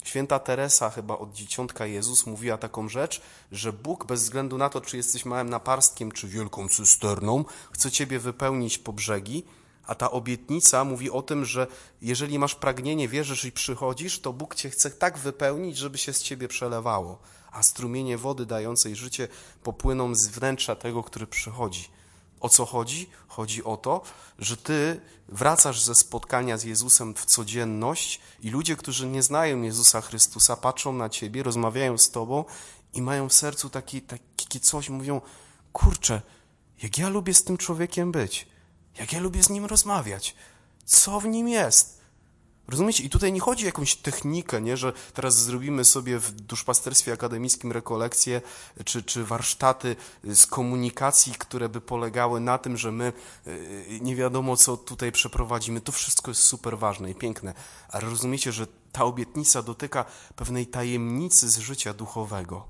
Święta 0.03 0.39
Teresa, 0.39 0.89
chyba 0.89 1.17
od 1.17 1.33
dzieciątka 1.33 1.85
Jezus, 1.85 2.25
mówiła 2.25 2.57
taką 2.57 2.89
rzecz, 2.89 3.21
że 3.51 3.73
Bóg, 3.73 4.05
bez 4.05 4.23
względu 4.23 4.57
na 4.57 4.69
to, 4.69 4.81
czy 4.81 4.97
jesteś 4.97 5.25
małym 5.25 5.49
naparstkiem, 5.49 6.11
czy 6.11 6.27
wielką 6.27 6.69
cysterną, 6.69 7.45
chce 7.71 7.91
ciebie 7.91 8.19
wypełnić 8.19 8.77
po 8.77 8.93
brzegi. 8.93 9.43
A 9.87 9.95
ta 9.95 10.11
obietnica 10.11 10.83
mówi 10.83 11.11
o 11.11 11.21
tym, 11.21 11.45
że 11.45 11.67
jeżeli 12.01 12.39
masz 12.39 12.55
pragnienie, 12.55 13.07
wierzysz 13.07 13.45
i 13.45 13.51
przychodzisz, 13.51 14.19
to 14.19 14.33
Bóg 14.33 14.55
cię 14.55 14.69
chce 14.69 14.91
tak 14.91 15.17
wypełnić, 15.17 15.77
żeby 15.77 15.97
się 15.97 16.13
z 16.13 16.23
ciebie 16.23 16.47
przelewało. 16.47 17.19
A 17.51 17.63
strumienie 17.63 18.17
wody 18.17 18.45
dającej 18.45 18.95
życie 18.95 19.27
popłyną 19.63 20.15
z 20.15 20.27
wnętrza 20.27 20.75
tego, 20.75 21.03
który 21.03 21.27
przychodzi. 21.27 21.89
O 22.43 22.49
co 22.49 22.65
chodzi? 22.65 23.09
Chodzi 23.27 23.63
o 23.63 23.77
to, 23.77 24.01
że 24.39 24.57
ty 24.57 25.01
wracasz 25.27 25.81
ze 25.81 25.95
spotkania 25.95 26.57
z 26.57 26.63
Jezusem 26.63 27.13
w 27.15 27.25
codzienność 27.25 28.21
i 28.41 28.49
ludzie, 28.49 28.75
którzy 28.75 29.07
nie 29.07 29.23
znają 29.23 29.61
Jezusa 29.61 30.01
Chrystusa, 30.01 30.55
patrzą 30.57 30.93
na 30.93 31.09
ciebie, 31.09 31.43
rozmawiają 31.43 31.97
z 31.97 32.11
tobą 32.11 32.45
i 32.93 33.01
mają 33.01 33.29
w 33.29 33.33
sercu 33.33 33.69
takie, 33.69 34.01
takie 34.01 34.59
coś, 34.59 34.89
mówią: 34.89 35.21
Kurczę, 35.73 36.21
jak 36.81 36.97
ja 36.97 37.09
lubię 37.09 37.33
z 37.33 37.43
tym 37.43 37.57
człowiekiem 37.57 38.11
być, 38.11 38.47
jak 38.99 39.13
ja 39.13 39.19
lubię 39.19 39.43
z 39.43 39.49
nim 39.49 39.65
rozmawiać, 39.65 40.35
co 40.85 41.19
w 41.19 41.25
nim 41.25 41.47
jest. 41.47 42.02
Rozumiecie? 42.67 43.03
I 43.03 43.09
tutaj 43.09 43.33
nie 43.33 43.39
chodzi 43.39 43.63
o 43.63 43.65
jakąś 43.65 43.95
technikę, 43.95 44.61
nie? 44.61 44.77
że 44.77 44.93
teraz 45.13 45.37
zrobimy 45.37 45.85
sobie 45.85 46.19
w 46.19 46.31
duszpasterstwie 46.31 47.13
akademickim 47.13 47.71
rekolekcje 47.71 48.41
czy, 48.85 49.03
czy 49.03 49.25
warsztaty 49.25 49.95
z 50.23 50.47
komunikacji, 50.47 51.33
które 51.33 51.69
by 51.69 51.81
polegały 51.81 52.39
na 52.39 52.57
tym, 52.57 52.77
że 52.77 52.91
my 52.91 53.13
y, 53.47 53.99
nie 54.01 54.15
wiadomo 54.15 54.57
co 54.57 54.77
tutaj 54.77 55.11
przeprowadzimy. 55.11 55.81
To 55.81 55.91
wszystko 55.91 56.31
jest 56.31 56.43
super 56.43 56.77
ważne 56.77 57.11
i 57.11 57.15
piękne, 57.15 57.53
ale 57.89 58.09
rozumiecie, 58.09 58.51
że 58.51 58.67
ta 58.91 59.03
obietnica 59.03 59.61
dotyka 59.61 60.05
pewnej 60.35 60.67
tajemnicy 60.67 61.49
z 61.49 61.57
życia 61.57 61.93
duchowego. 61.93 62.67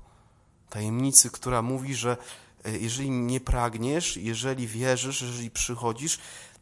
Tajemnicy, 0.70 1.30
która 1.30 1.62
mówi, 1.62 1.94
że 1.94 2.16
y, 2.66 2.78
jeżeli 2.78 3.10
nie 3.10 3.40
pragniesz, 3.40 4.16
jeżeli 4.16 4.66
wierzysz, 4.66 5.22
jeżeli 5.22 5.50
przychodzisz, 5.50 6.18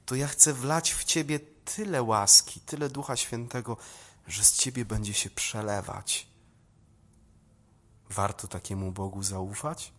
to 0.06 0.14
ja 0.14 0.26
chcę 0.26 0.52
wlać 0.52 0.94
w 0.94 1.04
ciebie 1.04 1.40
tyle 1.64 2.02
łaski, 2.02 2.60
tyle 2.60 2.88
Ducha 2.88 3.16
Świętego, 3.16 3.76
że 4.26 4.44
z 4.44 4.52
ciebie 4.52 4.84
będzie 4.84 5.14
się 5.14 5.30
przelewać. 5.30 6.26
Warto 8.10 8.48
takiemu 8.48 8.92
Bogu 8.92 9.22
zaufać? 9.22 9.92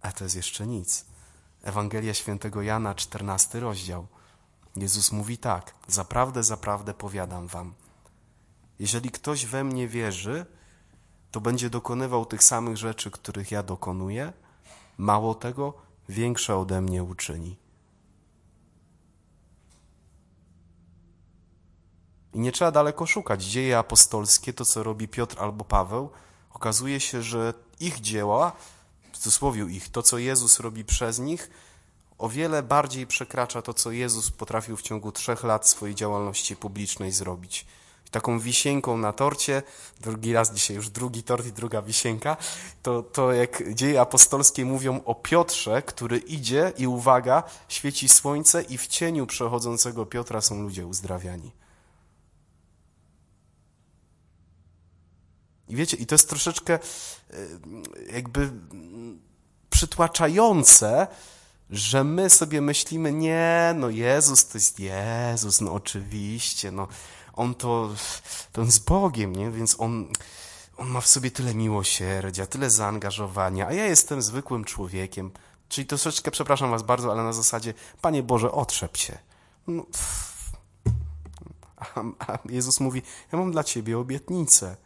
A 0.00 0.12
to 0.12 0.24
jest 0.24 0.36
jeszcze 0.36 0.66
nic. 0.66 1.06
Ewangelia 1.62 2.14
Świętego 2.14 2.62
Jana, 2.62 2.94
14 2.94 3.60
rozdział. 3.60 4.06
Jezus 4.76 5.12
mówi 5.12 5.38
tak: 5.38 5.74
Zaprawdę, 5.88 6.42
zaprawdę 6.42 6.94
powiadam 6.94 7.46
wam. 7.46 7.74
Jeżeli 8.78 9.10
ktoś 9.10 9.46
we 9.46 9.64
mnie 9.64 9.88
wierzy, 9.88 10.46
to 11.30 11.40
będzie 11.40 11.70
dokonywał 11.70 12.26
tych 12.26 12.44
samych 12.44 12.76
rzeczy, 12.76 13.10
których 13.10 13.50
ja 13.50 13.62
dokonuję. 13.62 14.32
Mało 14.98 15.34
tego, 15.34 15.85
większe 16.08 16.56
ode 16.56 16.80
mnie 16.80 17.02
uczyni. 17.02 17.56
I 22.34 22.38
nie 22.38 22.52
trzeba 22.52 22.70
daleko 22.70 23.06
szukać. 23.06 23.44
Dzieje 23.44 23.78
apostolskie, 23.78 24.52
to 24.52 24.64
co 24.64 24.82
robi 24.82 25.08
Piotr 25.08 25.36
albo 25.40 25.64
Paweł, 25.64 26.10
okazuje 26.50 27.00
się, 27.00 27.22
że 27.22 27.54
ich 27.80 28.00
dzieła, 28.00 28.52
w 29.12 29.16
cudzysłowie 29.16 29.64
ich, 29.64 29.88
to 29.88 30.02
co 30.02 30.18
Jezus 30.18 30.60
robi 30.60 30.84
przez 30.84 31.18
nich, 31.18 31.50
o 32.18 32.28
wiele 32.28 32.62
bardziej 32.62 33.06
przekracza 33.06 33.62
to, 33.62 33.74
co 33.74 33.90
Jezus 33.90 34.30
potrafił 34.30 34.76
w 34.76 34.82
ciągu 34.82 35.12
trzech 35.12 35.44
lat 35.44 35.68
swojej 35.68 35.94
działalności 35.94 36.56
publicznej 36.56 37.12
zrobić 37.12 37.66
taką 38.10 38.38
wisienką 38.38 38.98
na 38.98 39.12
torcie, 39.12 39.62
drugi 40.00 40.32
raz 40.32 40.52
dzisiaj 40.52 40.76
już 40.76 40.90
drugi 40.90 41.22
tort 41.22 41.46
i 41.46 41.52
druga 41.52 41.82
wisienka, 41.82 42.36
to, 42.82 43.02
to 43.02 43.32
jak 43.32 43.74
dzieje 43.74 44.00
apostolskie 44.00 44.64
mówią 44.64 45.00
o 45.04 45.14
Piotrze, 45.14 45.82
który 45.82 46.18
idzie 46.18 46.72
i 46.78 46.86
uwaga, 46.86 47.42
świeci 47.68 48.08
słońce 48.08 48.62
i 48.62 48.78
w 48.78 48.86
cieniu 48.86 49.26
przechodzącego 49.26 50.06
Piotra 50.06 50.40
są 50.40 50.62
ludzie 50.62 50.86
uzdrawiani. 50.86 51.52
I 55.68 55.76
wiecie, 55.76 55.96
i 55.96 56.06
to 56.06 56.14
jest 56.14 56.28
troszeczkę 56.28 56.74
e, 56.74 56.80
jakby 58.12 58.50
przytłaczające, 59.70 61.06
że 61.70 62.04
my 62.04 62.30
sobie 62.30 62.60
myślimy, 62.60 63.12
nie, 63.12 63.74
no 63.76 63.90
Jezus 63.90 64.46
to 64.46 64.58
jest 64.58 64.80
Jezus, 64.80 65.60
no 65.60 65.72
oczywiście, 65.72 66.70
no 66.70 66.88
on 67.36 67.54
to, 67.54 67.90
to 68.52 68.62
on 68.62 68.70
z 68.72 68.78
Bogiem, 68.78 69.36
nie? 69.36 69.50
Więc 69.50 69.80
on, 69.80 70.08
on 70.76 70.88
ma 70.88 71.00
w 71.00 71.06
sobie 71.06 71.30
tyle 71.30 71.54
miłosierdzia, 71.54 72.46
tyle 72.46 72.70
zaangażowania, 72.70 73.66
a 73.66 73.72
ja 73.72 73.84
jestem 73.84 74.22
zwykłym 74.22 74.64
człowiekiem. 74.64 75.30
Czyli 75.68 75.86
troszeczkę, 75.86 76.30
przepraszam 76.30 76.70
was 76.70 76.82
bardzo, 76.82 77.12
ale 77.12 77.22
na 77.22 77.32
zasadzie, 77.32 77.74
Panie 78.00 78.22
Boże, 78.22 78.52
otrzep 78.52 78.96
się. 78.96 79.18
No, 79.66 79.86
a, 81.76 82.00
a 82.32 82.38
Jezus 82.48 82.80
mówi, 82.80 83.02
ja 83.32 83.38
mam 83.38 83.52
dla 83.52 83.64
ciebie 83.64 83.98
obietnicę. 83.98 84.76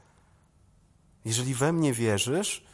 Jeżeli 1.24 1.54
we 1.54 1.72
mnie 1.72 1.92
wierzysz, 1.92 2.64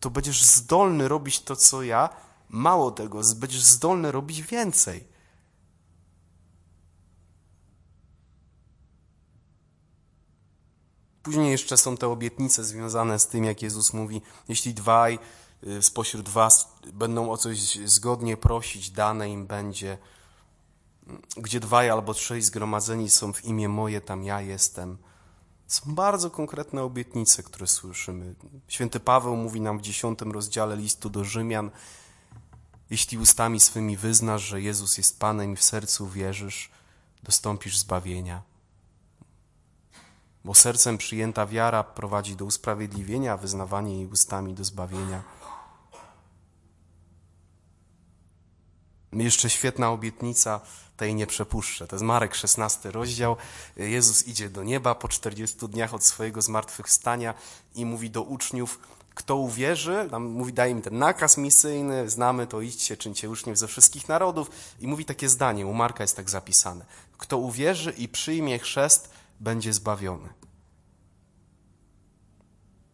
to 0.00 0.10
będziesz 0.10 0.44
zdolny 0.44 1.08
robić 1.08 1.40
to, 1.40 1.56
co 1.56 1.82
ja. 1.82 2.08
Mało 2.48 2.90
tego, 2.90 3.20
będziesz 3.36 3.62
zdolny 3.62 4.12
robić 4.12 4.42
więcej. 4.42 5.04
Później 11.22 11.50
jeszcze 11.50 11.76
są 11.76 11.96
te 11.96 12.08
obietnice 12.08 12.64
związane 12.64 13.18
z 13.18 13.26
tym, 13.26 13.44
jak 13.44 13.62
Jezus 13.62 13.92
mówi, 13.92 14.22
jeśli 14.48 14.74
dwaj 14.74 15.18
y, 15.66 15.82
spośród 15.82 16.28
was 16.28 16.68
będą 16.92 17.30
o 17.30 17.36
coś 17.36 17.78
zgodnie 17.84 18.36
prosić, 18.36 18.90
dane 18.90 19.30
im 19.30 19.46
będzie. 19.46 19.98
Gdzie 21.36 21.60
dwaj 21.60 21.90
albo 21.90 22.14
trzej 22.14 22.42
zgromadzeni 22.42 23.10
są 23.10 23.32
w 23.32 23.44
imię 23.44 23.68
moje, 23.68 24.00
tam 24.00 24.24
ja 24.24 24.40
jestem. 24.40 24.98
Są 25.66 25.94
bardzo 25.94 26.30
konkretne 26.30 26.82
obietnice, 26.82 27.42
które 27.42 27.66
słyszymy. 27.66 28.34
Święty 28.68 29.00
Paweł 29.00 29.36
mówi 29.36 29.60
nam 29.60 29.78
w 29.78 29.82
dziesiątym 29.82 30.32
rozdziale 30.32 30.76
listu 30.76 31.10
do 31.10 31.24
Rzymian, 31.24 31.70
jeśli 32.90 33.18
ustami 33.18 33.60
swymi 33.60 33.96
wyznasz, 33.96 34.42
że 34.42 34.60
Jezus 34.60 34.98
jest 34.98 35.20
Panem 35.20 35.52
i 35.52 35.56
w 35.56 35.64
sercu 35.64 36.08
wierzysz, 36.08 36.70
dostąpisz 37.22 37.78
zbawienia 37.78 38.42
bo 40.48 40.54
sercem 40.54 40.98
przyjęta 40.98 41.46
wiara 41.46 41.84
prowadzi 41.84 42.36
do 42.36 42.44
usprawiedliwienia, 42.44 43.32
a 43.32 43.36
wyznawanie 43.36 43.96
jej 43.96 44.06
ustami 44.06 44.54
do 44.54 44.64
zbawienia. 44.64 45.22
Jeszcze 49.12 49.50
świetna 49.50 49.90
obietnica, 49.90 50.60
tej 50.96 51.14
nie 51.14 51.26
przepuszczę. 51.26 51.86
To 51.86 51.96
jest 51.96 52.04
Marek 52.04 52.34
16 52.34 52.90
rozdział. 52.90 53.36
Jezus 53.76 54.26
idzie 54.26 54.50
do 54.50 54.62
nieba 54.64 54.94
po 54.94 55.08
40 55.08 55.68
dniach 55.68 55.94
od 55.94 56.04
swojego 56.04 56.42
zmartwychwstania 56.42 57.34
i 57.74 57.86
mówi 57.86 58.10
do 58.10 58.22
uczniów, 58.22 58.80
kto 59.14 59.36
uwierzy, 59.36 60.08
tam 60.10 60.24
mówi, 60.24 60.52
daje 60.52 60.72
im 60.72 60.82
ten 60.82 60.98
nakaz 60.98 61.36
misyjny, 61.36 62.10
znamy 62.10 62.46
to, 62.46 62.60
idźcie, 62.60 62.96
czyńcie 62.96 63.30
uczniów 63.30 63.58
ze 63.58 63.66
wszystkich 63.66 64.08
narodów 64.08 64.50
i 64.80 64.86
mówi 64.86 65.04
takie 65.04 65.28
zdanie, 65.28 65.66
u 65.66 65.74
Marka 65.74 66.04
jest 66.04 66.16
tak 66.16 66.30
zapisane. 66.30 66.84
Kto 67.18 67.38
uwierzy 67.38 67.90
i 67.90 68.08
przyjmie 68.08 68.58
chrzest, 68.58 69.10
będzie 69.40 69.72
zbawiony. 69.72 70.37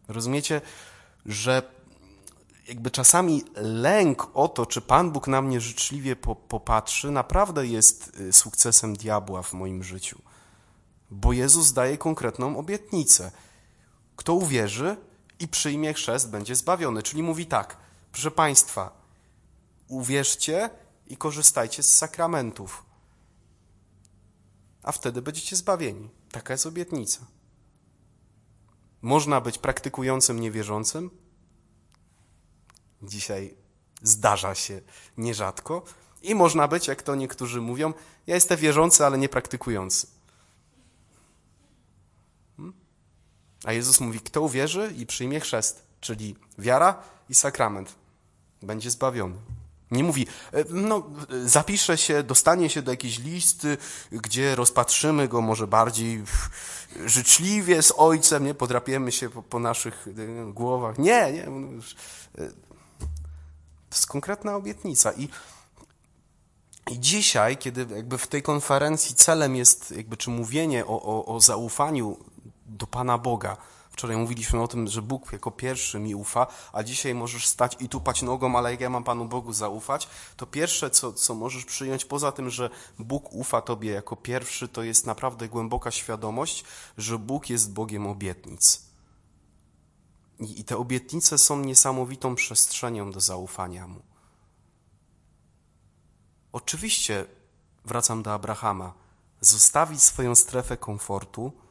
Rozumiecie, 0.07 0.61
że 1.25 1.75
jakby 2.67 2.91
czasami 2.91 3.43
lęk 3.55 4.27
o 4.33 4.47
to, 4.47 4.65
czy 4.65 4.81
Pan 4.81 5.11
Bóg 5.11 5.27
na 5.27 5.41
mnie 5.41 5.61
życzliwie 5.61 6.15
popatrzy, 6.49 7.11
naprawdę 7.11 7.67
jest 7.67 8.19
y, 8.19 8.33
sukcesem 8.33 8.95
diabła 8.95 9.41
w 9.41 9.53
moim 9.53 9.83
życiu. 9.83 10.21
Bo 11.11 11.33
Jezus 11.33 11.73
daje 11.73 11.97
konkretną 11.97 12.57
obietnicę. 12.57 13.31
Kto 14.15 14.33
uwierzy 14.33 14.97
i 15.39 15.47
przyjmie 15.47 15.93
chrzest, 15.93 16.29
będzie 16.29 16.55
zbawiony. 16.55 17.03
Czyli 17.03 17.23
mówi 17.23 17.45
tak, 17.45 17.77
proszę 18.11 18.31
Państwa, 18.31 19.05
uwierzcie 19.87 20.69
i 21.07 21.17
korzystajcie 21.17 21.83
z 21.83 21.93
sakramentów, 21.93 22.85
a 24.83 24.91
wtedy 24.91 25.21
będziecie 25.21 25.55
zbawieni. 25.55 26.09
Taka 26.31 26.53
jest 26.53 26.65
obietnica. 26.65 27.25
Można 29.05 29.41
być 29.41 29.57
praktykującym 29.57 30.39
niewierzącym. 30.39 31.09
Dzisiaj 33.01 33.55
zdarza 34.01 34.55
się 34.55 34.81
nierzadko. 35.17 35.83
I 36.21 36.35
można 36.35 36.67
być, 36.67 36.87
jak 36.87 37.01
to 37.01 37.15
niektórzy 37.15 37.61
mówią, 37.61 37.93
ja 38.27 38.35
jestem 38.35 38.57
wierzący, 38.57 39.05
ale 39.05 39.17
nie 39.17 39.29
praktykujący. 39.29 40.07
A 43.65 43.73
Jezus 43.73 43.99
mówi, 43.99 44.19
kto 44.19 44.41
uwierzy 44.41 44.93
i 44.97 45.05
przyjmie 45.05 45.39
chrzest, 45.39 45.83
czyli 46.01 46.35
wiara 46.57 47.03
i 47.29 47.35
sakrament, 47.35 47.95
będzie 48.61 48.91
zbawiony. 48.91 49.35
Nie 49.91 50.03
mówi, 50.03 50.27
e, 50.53 50.63
no, 50.69 51.03
zapisze 51.45 51.97
się, 51.97 52.23
dostanie 52.23 52.69
się 52.69 52.81
do 52.81 52.91
jakiejś 52.91 53.19
listy, 53.19 53.77
gdzie 54.11 54.55
rozpatrzymy 54.55 55.27
go 55.27 55.41
może 55.41 55.67
bardziej 55.67 56.23
życzliwie 57.05 57.81
z 57.81 57.93
ojcem, 57.97 58.45
nie 58.45 58.53
podrapiemy 58.53 59.11
się 59.11 59.29
po, 59.29 59.43
po 59.43 59.59
naszych 59.59 60.07
e, 60.07 60.53
głowach. 60.53 60.97
Nie, 60.97 61.31
nie. 61.31 61.45
No 61.49 61.67
e, 62.37 62.49
to 63.89 63.95
jest 63.95 64.07
konkretna 64.07 64.55
obietnica. 64.55 65.13
I, 65.13 65.29
I 66.91 66.99
dzisiaj, 66.99 67.57
kiedy 67.57 67.95
jakby 67.95 68.17
w 68.17 68.27
tej 68.27 68.41
konferencji 68.41 69.15
celem 69.15 69.55
jest 69.55 69.91
jakby 69.91 70.17
czy 70.17 70.29
mówienie 70.29 70.85
o, 70.85 71.01
o, 71.01 71.35
o 71.35 71.39
zaufaniu 71.39 72.17
do 72.65 72.87
Pana 72.87 73.17
Boga, 73.17 73.57
Wczoraj 73.95 74.17
mówiliśmy 74.17 74.61
o 74.61 74.67
tym, 74.67 74.87
że 74.87 75.01
Bóg 75.01 75.33
jako 75.33 75.51
pierwszy 75.51 75.99
mi 75.99 76.15
ufa, 76.15 76.47
a 76.73 76.83
dzisiaj 76.83 77.15
możesz 77.15 77.47
stać 77.47 77.77
i 77.79 77.89
tupać 77.89 78.21
nogą, 78.21 78.57
ale 78.57 78.71
jak 78.71 78.81
ja 78.81 78.89
mam 78.89 79.03
Panu 79.03 79.25
Bogu 79.25 79.53
zaufać, 79.53 80.07
to 80.37 80.45
pierwsze, 80.45 80.89
co, 80.89 81.13
co 81.13 81.35
możesz 81.35 81.65
przyjąć, 81.65 82.05
poza 82.05 82.31
tym, 82.31 82.49
że 82.49 82.69
Bóg 82.99 83.33
ufa 83.33 83.61
Tobie 83.61 83.91
jako 83.91 84.15
pierwszy, 84.15 84.67
to 84.67 84.83
jest 84.83 85.05
naprawdę 85.05 85.49
głęboka 85.49 85.91
świadomość, 85.91 86.63
że 86.97 87.19
Bóg 87.19 87.49
jest 87.49 87.73
Bogiem 87.73 88.07
obietnic. 88.07 88.81
I, 90.39 90.59
i 90.59 90.63
te 90.63 90.77
obietnice 90.77 91.37
są 91.37 91.59
niesamowitą 91.59 92.35
przestrzenią 92.35 93.11
do 93.11 93.19
zaufania 93.19 93.87
Mu. 93.87 94.01
Oczywiście, 96.51 97.25
wracam 97.85 98.23
do 98.23 98.33
Abrahama, 98.33 98.93
zostawić 99.41 100.03
swoją 100.03 100.35
strefę 100.35 100.77
komfortu, 100.77 101.64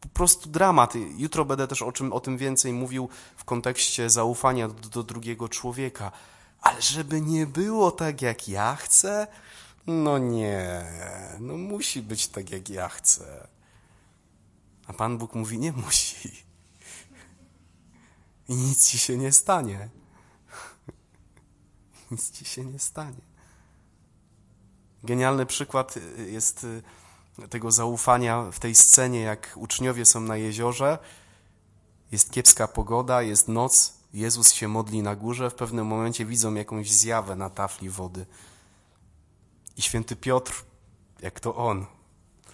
po 0.00 0.08
prostu 0.08 0.48
dramat. 0.48 0.94
Jutro 1.16 1.44
będę 1.44 1.68
też 1.68 1.82
o, 1.82 1.92
czym, 1.92 2.12
o 2.12 2.20
tym 2.20 2.38
więcej 2.38 2.72
mówił 2.72 3.08
w 3.36 3.44
kontekście 3.44 4.10
zaufania 4.10 4.68
do, 4.68 4.88
do 4.88 5.02
drugiego 5.02 5.48
człowieka. 5.48 6.12
Ale 6.60 6.82
żeby 6.82 7.20
nie 7.20 7.46
było 7.46 7.90
tak, 7.90 8.22
jak 8.22 8.48
ja 8.48 8.76
chcę, 8.76 9.26
no 9.86 10.18
nie, 10.18 10.84
no 11.40 11.56
musi 11.56 12.02
być 12.02 12.28
tak, 12.28 12.50
jak 12.50 12.68
ja 12.68 12.88
chcę. 12.88 13.48
A 14.86 14.92
Pan 14.92 15.18
Bóg 15.18 15.34
mówi, 15.34 15.58
nie 15.58 15.72
musi. 15.72 16.44
I 18.48 18.54
nic 18.54 18.88
ci 18.88 18.98
się 18.98 19.16
nie 19.16 19.32
stanie. 19.32 19.88
Nic 22.10 22.30
ci 22.30 22.44
się 22.44 22.64
nie 22.64 22.78
stanie. 22.78 23.20
Genialny 25.04 25.46
przykład 25.46 25.94
jest 26.26 26.66
tego 27.50 27.72
zaufania 27.72 28.44
w 28.52 28.58
tej 28.58 28.74
scenie, 28.74 29.20
jak 29.20 29.52
uczniowie 29.56 30.06
są 30.06 30.20
na 30.20 30.36
jeziorze, 30.36 30.98
jest 32.12 32.30
kiepska 32.30 32.68
pogoda, 32.68 33.22
jest 33.22 33.48
noc, 33.48 33.98
Jezus 34.14 34.52
się 34.52 34.68
modli 34.68 35.02
na 35.02 35.16
górze, 35.16 35.50
w 35.50 35.54
pewnym 35.54 35.86
momencie 35.86 36.24
widzą 36.24 36.54
jakąś 36.54 36.90
zjawę 36.90 37.36
na 37.36 37.50
tafli 37.50 37.90
wody. 37.90 38.26
I 39.76 39.82
święty 39.82 40.16
Piotr, 40.16 40.64
jak 41.20 41.40
to 41.40 41.56
on, 41.56 41.86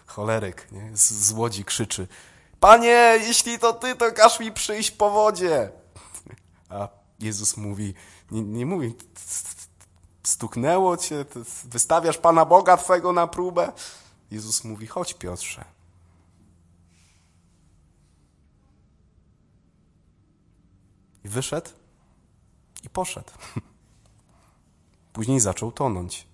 choleryk, 0.07 0.73
nie? 0.73 0.97
Z, 0.97 1.11
z 1.11 1.33
łodzi 1.33 1.65
krzyczy: 1.65 2.09
Panie, 2.61 3.19
jeśli 3.21 3.59
to 3.59 3.73
ty, 3.73 3.97
to 3.97 4.13
każ 4.13 4.41
mi 4.41 4.53
przyjść 4.53 4.91
po 4.91 5.11
wodzie. 5.11 5.71
A 6.69 6.89
Jezus 7.21 7.57
mówi, 7.57 7.95
nie, 8.31 8.43
nie 8.43 8.67
mówi, 8.67 8.95
stuknęło 10.23 10.97
cię, 10.97 11.25
wystawiasz 11.65 12.19
Pana 12.19 12.45
Boga 12.45 12.77
twego 12.77 13.13
na 13.13 13.27
próbę. 13.27 13.73
Jezus 14.31 14.65
mówi: 14.65 14.87
Chodź, 14.87 15.15
Piotrze. 15.15 15.65
I 21.25 21.29
wyszedł 21.29 21.71
i 22.85 22.91
poszedł. 22.91 23.31
Później 25.13 25.41
zaczął 25.41 25.73
tonąć. 25.73 26.27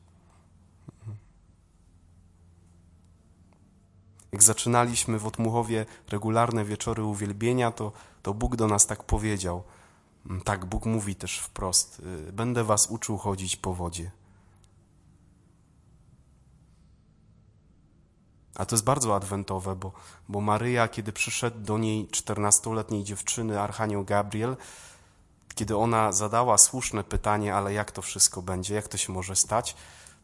Jak 4.32 4.42
zaczynaliśmy 4.42 5.18
w 5.18 5.26
Otmuchowie 5.26 5.86
regularne 6.08 6.64
wieczory 6.64 7.04
uwielbienia, 7.04 7.70
to, 7.70 7.92
to 8.22 8.34
Bóg 8.34 8.56
do 8.56 8.66
nas 8.66 8.86
tak 8.86 9.04
powiedział. 9.04 9.62
Tak, 10.44 10.64
Bóg 10.64 10.86
mówi 10.86 11.14
też 11.14 11.38
wprost: 11.38 12.02
y, 12.28 12.32
Będę 12.32 12.64
was 12.64 12.86
uczył 12.86 13.18
chodzić 13.18 13.56
po 13.56 13.74
wodzie. 13.74 14.10
A 18.54 18.66
to 18.66 18.74
jest 18.74 18.84
bardzo 18.84 19.16
adwentowe, 19.16 19.76
bo, 19.76 19.92
bo 20.28 20.40
Maryja, 20.40 20.88
kiedy 20.88 21.12
przyszedł 21.12 21.60
do 21.60 21.78
niej 21.78 22.08
czternastoletniej 22.08 23.04
dziewczyny 23.04 23.60
Archanioł 23.60 24.04
Gabriel, 24.04 24.56
kiedy 25.54 25.76
ona 25.76 26.12
zadała 26.12 26.58
słuszne 26.58 27.04
pytanie, 27.04 27.54
ale 27.54 27.72
jak 27.72 27.92
to 27.92 28.02
wszystko 28.02 28.42
będzie, 28.42 28.74
jak 28.74 28.88
to 28.88 28.96
się 28.96 29.12
może 29.12 29.36
stać, 29.36 29.76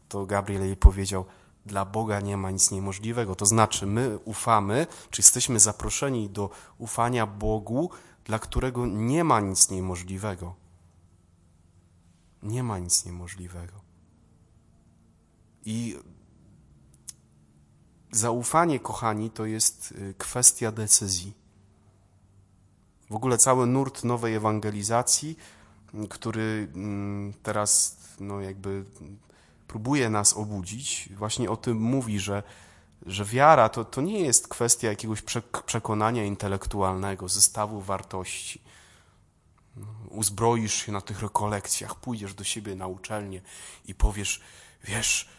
to 0.09 0.25
Gabriel 0.25 0.65
jej 0.65 0.75
powiedział, 0.75 1.25
dla 1.65 1.85
Boga 1.85 2.19
nie 2.19 2.37
ma 2.37 2.51
nic 2.51 2.71
niemożliwego. 2.71 3.35
To 3.35 3.45
znaczy, 3.45 3.85
my 3.85 4.19
ufamy, 4.25 4.87
czy 5.11 5.21
jesteśmy 5.21 5.59
zaproszeni 5.59 6.29
do 6.29 6.49
ufania 6.77 7.25
Bogu, 7.25 7.89
dla 8.23 8.39
którego 8.39 8.85
nie 8.85 9.23
ma 9.23 9.39
nic 9.39 9.69
niemożliwego. 9.69 10.55
Nie 12.43 12.63
ma 12.63 12.79
nic 12.79 13.05
niemożliwego. 13.05 13.81
I 15.65 15.97
Zaufanie, 18.11 18.79
kochani, 18.79 19.29
to 19.29 19.45
jest 19.45 19.91
y, 19.91 20.13
kwestia 20.17 20.71
decyzji. 20.71 21.33
W 23.09 23.15
ogóle 23.15 23.37
cały 23.37 23.67
nurt 23.67 24.03
nowej 24.03 24.35
ewangelizacji, 24.35 25.37
mm, 25.93 26.07
który 26.07 26.67
mm, 26.75 27.33
teraz 27.43 27.97
no 28.19 28.41
jakby 28.41 28.85
próbuje 29.67 30.09
nas 30.09 30.33
obudzić, 30.33 31.09
właśnie 31.15 31.49
o 31.49 31.57
tym 31.57 31.77
mówi, 31.77 32.19
że, 32.19 32.43
że 33.05 33.25
wiara 33.25 33.69
to, 33.69 33.85
to 33.85 34.01
nie 34.01 34.19
jest 34.19 34.47
kwestia 34.47 34.87
jakiegoś 34.87 35.23
przekonania 35.65 36.23
intelektualnego, 36.23 37.27
zestawu 37.27 37.81
wartości. 37.81 38.61
Uzbroisz 40.09 40.73
się 40.73 40.91
na 40.91 41.01
tych 41.01 41.21
rekolekcjach, 41.21 41.95
pójdziesz 41.95 42.33
do 42.33 42.43
siebie 42.43 42.75
na 42.75 42.87
uczelnię 42.87 43.41
i 43.85 43.95
powiesz, 43.95 44.41
wiesz, 44.83 45.29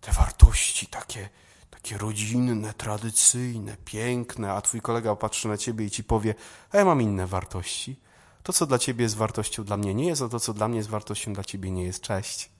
te 0.00 0.12
wartości 0.12 0.86
takie, 0.86 1.28
takie 1.74 1.98
rodzinne, 1.98 2.74
tradycyjne, 2.74 3.76
piękne, 3.84 4.52
a 4.52 4.60
twój 4.60 4.80
kolega 4.80 5.16
patrzy 5.16 5.48
na 5.48 5.56
ciebie 5.56 5.84
i 5.84 5.90
ci 5.90 6.04
powie, 6.04 6.34
a 6.72 6.76
ja 6.76 6.84
mam 6.84 7.02
inne 7.02 7.26
wartości. 7.26 7.96
To, 8.42 8.52
co 8.52 8.66
dla 8.66 8.78
ciebie 8.78 9.02
jest 9.02 9.16
wartością, 9.16 9.64
dla 9.64 9.76
mnie 9.76 9.94
nie 9.94 10.06
jest, 10.06 10.22
a 10.22 10.28
to, 10.28 10.40
co 10.40 10.54
dla 10.54 10.68
mnie 10.68 10.76
jest 10.76 10.88
wartością, 10.88 11.32
dla 11.32 11.44
ciebie 11.44 11.70
nie 11.70 11.84
jest. 11.84 12.00
Cześć. 12.00 12.50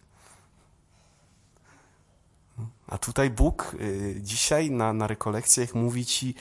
A 2.86 2.98
tutaj 2.98 3.30
Bóg 3.30 3.76
y, 3.80 4.16
dzisiaj 4.20 4.70
na, 4.70 4.92
na 4.92 5.06
rekolekcjach 5.06 5.74
mówi 5.74 6.06
ci, 6.06 6.34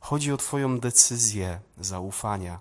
chodzi 0.00 0.32
o 0.32 0.36
twoją 0.36 0.78
decyzję 0.80 1.60
zaufania. 1.80 2.60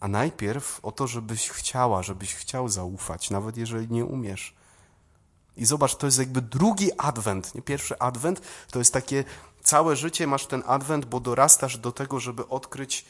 A 0.00 0.08
najpierw 0.08 0.80
o 0.82 0.92
to, 0.92 1.06
żebyś 1.06 1.48
chciała, 1.48 2.02
żebyś 2.02 2.34
chciał 2.34 2.68
zaufać, 2.68 3.30
nawet 3.30 3.56
jeżeli 3.56 3.88
nie 3.88 4.04
umiesz. 4.04 4.54
I 5.56 5.64
zobacz, 5.64 5.96
to 5.96 6.06
jest 6.06 6.18
jakby 6.18 6.42
drugi 6.42 6.90
adwent, 6.98 7.54
nie 7.54 7.62
pierwszy 7.62 7.98
adwent, 7.98 8.40
to 8.70 8.78
jest 8.78 8.92
takie 8.92 9.24
całe 9.62 9.96
życie 9.96 10.26
masz 10.26 10.46
ten 10.46 10.62
adwent, 10.66 11.04
bo 11.04 11.20
dorastasz 11.20 11.78
do 11.78 11.92
tego, 11.92 12.20
żeby 12.20 12.48
odkryć 12.48 13.04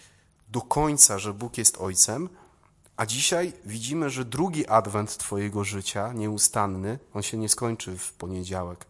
do 0.48 0.60
końca, 0.60 1.18
że 1.18 1.34
Bóg 1.34 1.58
jest 1.58 1.78
Ojcem, 1.80 2.28
a 2.96 3.06
dzisiaj 3.06 3.52
widzimy, 3.64 4.10
że 4.10 4.24
drugi 4.24 4.66
adwent 4.66 5.16
Twojego 5.16 5.64
życia, 5.64 6.12
nieustanny, 6.12 6.98
on 7.14 7.22
się 7.22 7.36
nie 7.36 7.48
skończy 7.48 7.98
w 7.98 8.12
poniedziałek. 8.12 8.86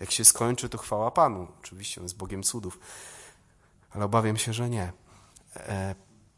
Jak 0.00 0.10
się 0.10 0.24
skończy, 0.24 0.68
to 0.68 0.78
chwała 0.78 1.10
Panu. 1.10 1.46
Oczywiście, 1.60 2.00
on 2.00 2.04
jest 2.04 2.16
Bogiem 2.16 2.42
cudów, 2.42 2.78
ale 3.90 4.04
obawiam 4.04 4.36
się, 4.36 4.52
że 4.52 4.70
nie. 4.70 4.92
E, 5.56 5.94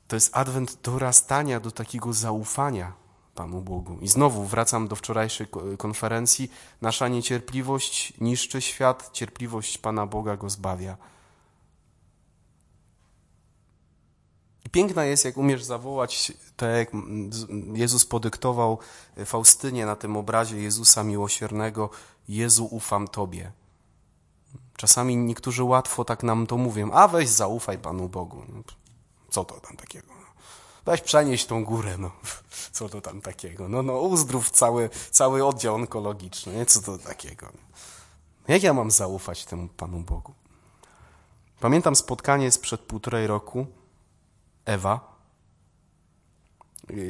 to 0.08 0.16
jest 0.16 0.36
adwent 0.36 0.78
dorastania 0.82 1.60
do 1.60 1.70
takiego 1.70 2.12
zaufania 2.12 2.92
Panu 3.38 3.60
Bogu. 3.60 3.98
I 4.00 4.08
znowu 4.08 4.44
wracam 4.44 4.88
do 4.88 4.96
wczorajszej 4.96 5.46
konferencji. 5.78 6.50
Nasza 6.80 7.08
niecierpliwość 7.08 8.12
niszczy 8.20 8.60
świat, 8.60 9.10
cierpliwość 9.12 9.78
Pana 9.78 10.06
Boga 10.06 10.36
go 10.36 10.50
zbawia. 10.50 10.96
Piękna 14.70 15.04
jest, 15.04 15.24
jak 15.24 15.36
umiesz 15.36 15.64
zawołać, 15.64 16.32
tak 16.56 16.70
jak 16.70 16.90
Jezus 17.74 18.06
podyktował 18.06 18.78
Faustynie 19.24 19.86
na 19.86 19.96
tym 19.96 20.16
obrazie 20.16 20.56
Jezusa 20.62 21.04
miłosiernego: 21.04 21.90
Jezu, 22.28 22.68
ufam 22.70 23.08
Tobie. 23.08 23.52
Czasami 24.76 25.16
niektórzy 25.16 25.64
łatwo 25.64 26.04
tak 26.04 26.22
nam 26.22 26.46
to 26.46 26.56
mówią: 26.56 26.90
A 26.92 27.08
weź 27.08 27.28
zaufaj 27.28 27.78
Panu 27.78 28.08
Bogu. 28.08 28.42
No, 28.48 28.62
co 29.30 29.44
to 29.44 29.60
tam 29.60 29.76
takiego? 29.76 30.17
Weź 30.88 31.00
przenieść 31.00 31.46
tą 31.46 31.64
górę, 31.64 31.98
no. 31.98 32.10
Co 32.76 32.88
to 32.88 33.00
tam 33.00 33.20
takiego? 33.20 33.68
No, 33.68 33.82
no, 33.82 33.98
uzdrów 33.98 34.50
cały, 34.50 34.90
cały 35.10 35.46
oddział 35.46 35.74
onkologiczny, 35.74 36.54
nie? 36.54 36.66
Co 36.66 36.82
to 36.82 36.98
takiego? 36.98 37.52
Jak 38.48 38.62
ja 38.62 38.74
mam 38.74 38.90
zaufać 38.90 39.44
temu 39.44 39.68
Panu 39.68 39.98
Bogu? 39.98 40.32
Pamiętam 41.60 41.96
spotkanie 41.96 42.52
sprzed 42.52 42.80
półtorej 42.80 43.26
roku. 43.26 43.66
Ewa, 44.64 45.16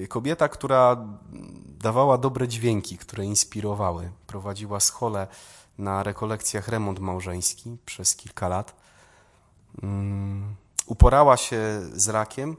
kobieta, 0.09 0.49
która 0.49 0.97
dawała 1.67 2.19
dobre 2.19 2.49
dźwięki, 2.49 2.99
które 2.99 3.25
inspirowały. 3.25 4.11
Prowadziła 4.27 4.81
scholę 4.81 5.27
na 5.79 6.03
rekolekcjach 6.03 6.69
remont 6.69 6.99
małżeński 6.99 7.77
przez 7.87 8.17
kilka 8.17 8.49
lat. 8.49 8.75
Mm, 9.83 10.55
uporała 10.87 11.37
się 11.37 11.81
z 11.93 12.09
rakiem, 12.09 12.57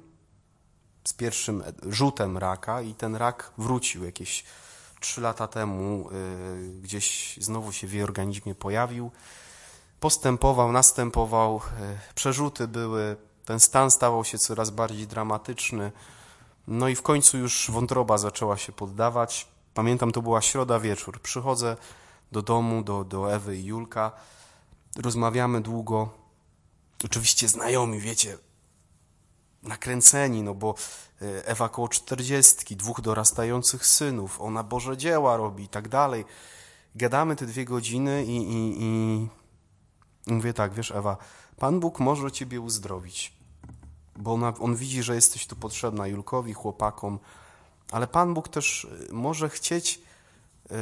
z 1.03 1.13
pierwszym 1.13 1.63
rzutem 1.83 2.38
raka 2.38 2.81
i 2.81 2.93
ten 2.93 3.15
rak 3.15 3.51
wrócił 3.57 4.05
jakieś 4.05 4.43
trzy 4.99 5.21
lata 5.21 5.47
temu, 5.47 6.09
y, 6.12 6.81
gdzieś 6.81 7.38
znowu 7.41 7.71
się 7.71 7.88
w 7.88 7.93
jej 7.93 8.03
organizmie 8.03 8.55
pojawił. 8.55 9.12
Postępował, 9.99 10.71
następował, 10.71 11.57
y, 11.57 12.13
przerzuty 12.15 12.67
były, 12.67 13.15
ten 13.45 13.59
stan 13.59 13.91
stawał 13.91 14.25
się 14.25 14.38
coraz 14.38 14.69
bardziej 14.69 15.07
dramatyczny. 15.07 15.91
No 16.67 16.88
i 16.88 16.95
w 16.95 17.01
końcu 17.01 17.38
już 17.38 17.71
wątroba 17.71 18.17
zaczęła 18.17 18.57
się 18.57 18.71
poddawać. 18.71 19.47
Pamiętam, 19.73 20.12
to 20.12 20.21
była 20.21 20.41
środa 20.41 20.79
wieczór. 20.79 21.21
Przychodzę 21.21 21.77
do 22.31 22.41
domu, 22.41 22.83
do, 22.83 23.03
do 23.03 23.33
Ewy 23.33 23.57
i 23.57 23.65
Julka. 23.65 24.12
Rozmawiamy 24.97 25.62
długo. 25.62 26.09
Oczywiście 27.05 27.47
znajomi, 27.47 27.99
wiecie, 27.99 28.38
nakręceni, 29.63 30.43
no 30.43 30.53
bo 30.53 30.75
e, 31.21 31.47
Ewa 31.47 31.69
koło 31.69 31.89
czterdziestki, 31.89 32.75
dwóch 32.75 33.01
dorastających 33.01 33.85
synów, 33.85 34.41
ona 34.41 34.63
Boże 34.63 34.97
dzieła 34.97 35.37
robi 35.37 35.63
i 35.63 35.67
tak 35.67 35.87
dalej. 35.87 36.25
Gadamy 36.95 37.35
te 37.35 37.45
dwie 37.45 37.65
godziny 37.65 38.25
i, 38.25 38.37
i, 38.37 38.75
i 40.27 40.31
mówię 40.33 40.53
tak, 40.53 40.73
wiesz 40.73 40.91
Ewa, 40.91 41.17
Pan 41.57 41.79
Bóg 41.79 41.99
może 41.99 42.31
ciebie 42.31 42.61
uzdrowić, 42.61 43.33
bo 44.15 44.33
ona, 44.33 44.53
on 44.59 44.75
widzi, 44.75 45.03
że 45.03 45.15
jesteś 45.15 45.47
tu 45.47 45.55
potrzebna 45.55 46.07
Julkowi, 46.07 46.53
chłopakom, 46.53 47.19
ale 47.91 48.07
Pan 48.07 48.33
Bóg 48.33 48.49
też 48.49 48.87
e, 49.09 49.13
może 49.13 49.49
chcieć 49.49 50.01
yy, 50.69 50.77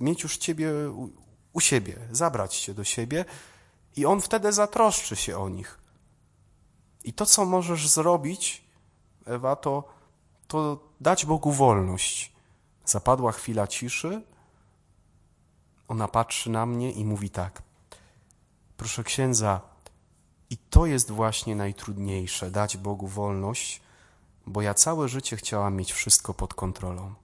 mieć 0.00 0.22
już 0.22 0.36
ciebie 0.36 0.90
u, 0.90 1.10
u 1.52 1.60
siebie, 1.60 1.96
zabrać 2.12 2.60
cię 2.60 2.74
do 2.74 2.84
siebie 2.84 3.24
i 3.96 4.06
on 4.06 4.20
wtedy 4.20 4.52
zatroszczy 4.52 5.16
się 5.16 5.38
o 5.38 5.48
nich. 5.48 5.79
I 7.04 7.12
to, 7.12 7.26
co 7.26 7.44
możesz 7.44 7.88
zrobić, 7.88 8.64
Ewa, 9.26 9.56
to, 9.56 9.84
to 10.48 10.78
dać 11.00 11.26
Bogu 11.26 11.52
wolność. 11.52 12.32
Zapadła 12.84 13.32
chwila 13.32 13.66
ciszy. 13.66 14.22
Ona 15.88 16.08
patrzy 16.08 16.50
na 16.50 16.66
mnie 16.66 16.92
i 16.92 17.04
mówi 17.04 17.30
tak: 17.30 17.62
Proszę 18.76 19.04
księdza, 19.04 19.60
i 20.50 20.56
to 20.56 20.86
jest 20.86 21.10
właśnie 21.10 21.56
najtrudniejsze 21.56 22.50
dać 22.50 22.76
Bogu 22.76 23.06
wolność, 23.06 23.80
bo 24.46 24.62
ja 24.62 24.74
całe 24.74 25.08
życie 25.08 25.36
chciałam 25.36 25.76
mieć 25.76 25.92
wszystko 25.92 26.34
pod 26.34 26.54
kontrolą. 26.54 27.14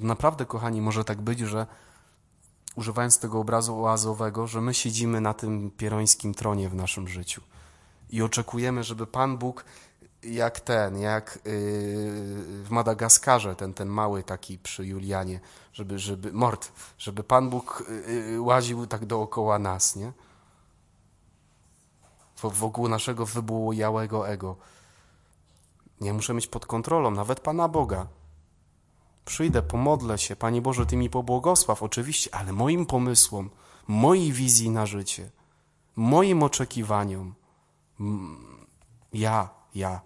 Naprawdę, 0.00 0.46
kochani, 0.46 0.80
może 0.80 1.04
tak 1.04 1.20
być, 1.20 1.38
że 1.38 1.66
używając 2.76 3.18
tego 3.18 3.40
obrazu 3.40 3.84
oazowego, 3.84 4.46
że 4.46 4.60
my 4.60 4.74
siedzimy 4.74 5.20
na 5.20 5.34
tym 5.34 5.70
pierońskim 5.70 6.34
tronie 6.34 6.68
w 6.68 6.74
naszym 6.74 7.08
życiu 7.08 7.42
i 8.10 8.22
oczekujemy, 8.22 8.84
żeby 8.84 9.06
Pan 9.06 9.38
Bóg 9.38 9.64
jak 10.22 10.60
ten, 10.60 10.98
jak 10.98 11.38
yy, 11.44 11.52
w 12.64 12.66
Madagaskarze, 12.70 13.56
ten, 13.56 13.74
ten 13.74 13.88
mały 13.88 14.22
taki 14.22 14.58
przy 14.58 14.86
Julianie, 14.86 15.40
żeby, 15.72 15.98
żeby, 15.98 16.32
mord, 16.32 16.72
żeby 16.98 17.24
Pan 17.24 17.50
Bóg 17.50 17.84
yy, 18.06 18.40
łaził 18.40 18.86
tak 18.86 19.06
dookoła 19.06 19.58
nas, 19.58 19.96
nie? 19.96 20.12
Wokół 22.42 22.88
naszego 22.88 23.26
wybułojałego 23.26 24.28
ego. 24.28 24.56
Nie 26.00 26.12
muszę 26.12 26.34
mieć 26.34 26.46
pod 26.46 26.66
kontrolą 26.66 27.10
nawet 27.10 27.40
Pana 27.40 27.68
Boga. 27.68 28.06
Przyjdę, 29.28 29.62
pomodlę 29.62 30.18
się, 30.18 30.36
Panie 30.36 30.62
Boże, 30.62 30.86
Ty 30.86 30.96
mi 30.96 31.10
pobłogosław, 31.10 31.82
oczywiście, 31.82 32.34
ale 32.34 32.52
moim 32.52 32.86
pomysłom, 32.86 33.50
mojej 33.88 34.32
wizji 34.32 34.70
na 34.70 34.86
życie, 34.86 35.30
moim 35.96 36.42
oczekiwaniom, 36.42 37.34
ja, 39.12 39.48
ja. 39.74 40.00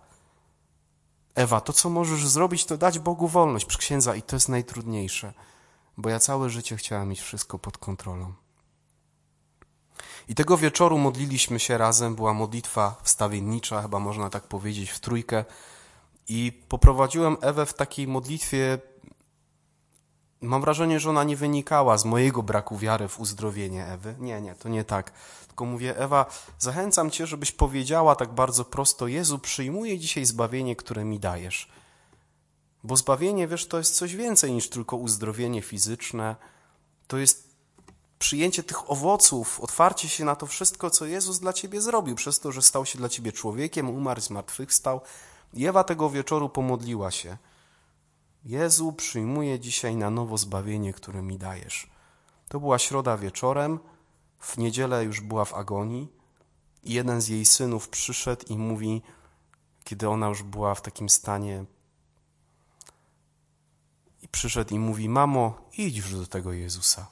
Ewa, 1.34 1.60
to 1.60 1.72
co 1.72 1.90
możesz 1.90 2.26
zrobić, 2.26 2.64
to 2.64 2.76
dać 2.76 2.98
Bogu 2.98 3.28
wolność 3.28 3.64
przy 3.64 3.78
księdza 3.78 4.14
i 4.14 4.22
to 4.22 4.36
jest 4.36 4.48
najtrudniejsze, 4.48 5.32
bo 5.96 6.08
ja 6.08 6.18
całe 6.18 6.50
życie 6.50 6.76
chciałam 6.76 7.08
mieć 7.08 7.20
wszystko 7.20 7.58
pod 7.58 7.78
kontrolą. 7.78 8.32
I 10.28 10.34
tego 10.34 10.56
wieczoru 10.56 10.98
modliliśmy 10.98 11.60
się 11.60 11.78
razem, 11.78 12.14
była 12.14 12.34
modlitwa 12.34 12.96
wstawiennicza, 13.02 13.82
chyba 13.82 13.98
można 13.98 14.30
tak 14.30 14.42
powiedzieć, 14.42 14.90
w 14.90 15.00
trójkę. 15.00 15.44
I 16.28 16.62
poprowadziłem 16.68 17.36
Ewę 17.40 17.66
w 17.66 17.74
takiej 17.74 18.08
modlitwie 18.08 18.78
Mam 20.42 20.60
wrażenie, 20.60 21.00
że 21.00 21.10
ona 21.10 21.24
nie 21.24 21.36
wynikała 21.36 21.98
z 21.98 22.04
mojego 22.04 22.42
braku 22.42 22.78
wiary 22.78 23.08
w 23.08 23.20
uzdrowienie 23.20 23.86
Ewy. 23.86 24.14
Nie, 24.18 24.40
nie, 24.40 24.54
to 24.54 24.68
nie 24.68 24.84
tak. 24.84 25.12
Tylko 25.46 25.64
mówię, 25.64 25.96
Ewa, 25.96 26.26
zachęcam 26.58 27.10
Cię, 27.10 27.26
żebyś 27.26 27.52
powiedziała 27.52 28.16
tak 28.16 28.34
bardzo 28.34 28.64
prosto: 28.64 29.08
Jezu, 29.08 29.38
przyjmuję 29.38 29.98
dzisiaj 29.98 30.24
zbawienie, 30.24 30.76
które 30.76 31.04
mi 31.04 31.20
dajesz. 31.20 31.68
Bo 32.84 32.96
zbawienie, 32.96 33.48
wiesz, 33.48 33.68
to 33.68 33.78
jest 33.78 33.96
coś 33.96 34.16
więcej 34.16 34.52
niż 34.52 34.68
tylko 34.68 34.96
uzdrowienie 34.96 35.62
fizyczne. 35.62 36.36
To 37.06 37.18
jest 37.18 37.52
przyjęcie 38.18 38.62
tych 38.62 38.90
owoców, 38.90 39.60
otwarcie 39.60 40.08
się 40.08 40.24
na 40.24 40.36
to 40.36 40.46
wszystko, 40.46 40.90
co 40.90 41.06
Jezus 41.06 41.38
dla 41.38 41.52
Ciebie 41.52 41.80
zrobił, 41.80 42.14
przez 42.14 42.40
to, 42.40 42.52
że 42.52 42.62
stał 42.62 42.86
się 42.86 42.98
dla 42.98 43.08
Ciebie 43.08 43.32
człowiekiem, 43.32 43.90
umarł, 43.90 44.20
zmartwychwstał. 44.20 45.00
I 45.54 45.66
Ewa 45.66 45.84
tego 45.84 46.10
wieczoru 46.10 46.48
pomodliła 46.48 47.10
się. 47.10 47.36
Jezu, 48.44 48.92
przyjmuję 48.92 49.60
dzisiaj 49.60 49.96
na 49.96 50.10
nowo 50.10 50.38
zbawienie, 50.38 50.92
które 50.92 51.22
mi 51.22 51.38
dajesz. 51.38 51.90
To 52.48 52.60
była 52.60 52.78
środa 52.78 53.16
wieczorem, 53.16 53.78
w 54.38 54.58
niedzielę 54.58 55.04
już 55.04 55.20
była 55.20 55.44
w 55.44 55.54
agonii 55.54 56.12
i 56.82 56.92
jeden 56.92 57.20
z 57.20 57.28
jej 57.28 57.44
synów 57.44 57.88
przyszedł 57.88 58.46
i 58.48 58.58
mówi, 58.58 59.02
kiedy 59.84 60.08
ona 60.08 60.28
już 60.28 60.42
była 60.42 60.74
w 60.74 60.82
takim 60.82 61.08
stanie, 61.08 61.64
i 64.22 64.28
przyszedł 64.28 64.74
i 64.74 64.78
mówi: 64.78 65.08
Mamo, 65.08 65.68
idź 65.78 65.96
już 65.96 66.14
do 66.14 66.26
tego 66.26 66.52
Jezusa. 66.52 67.06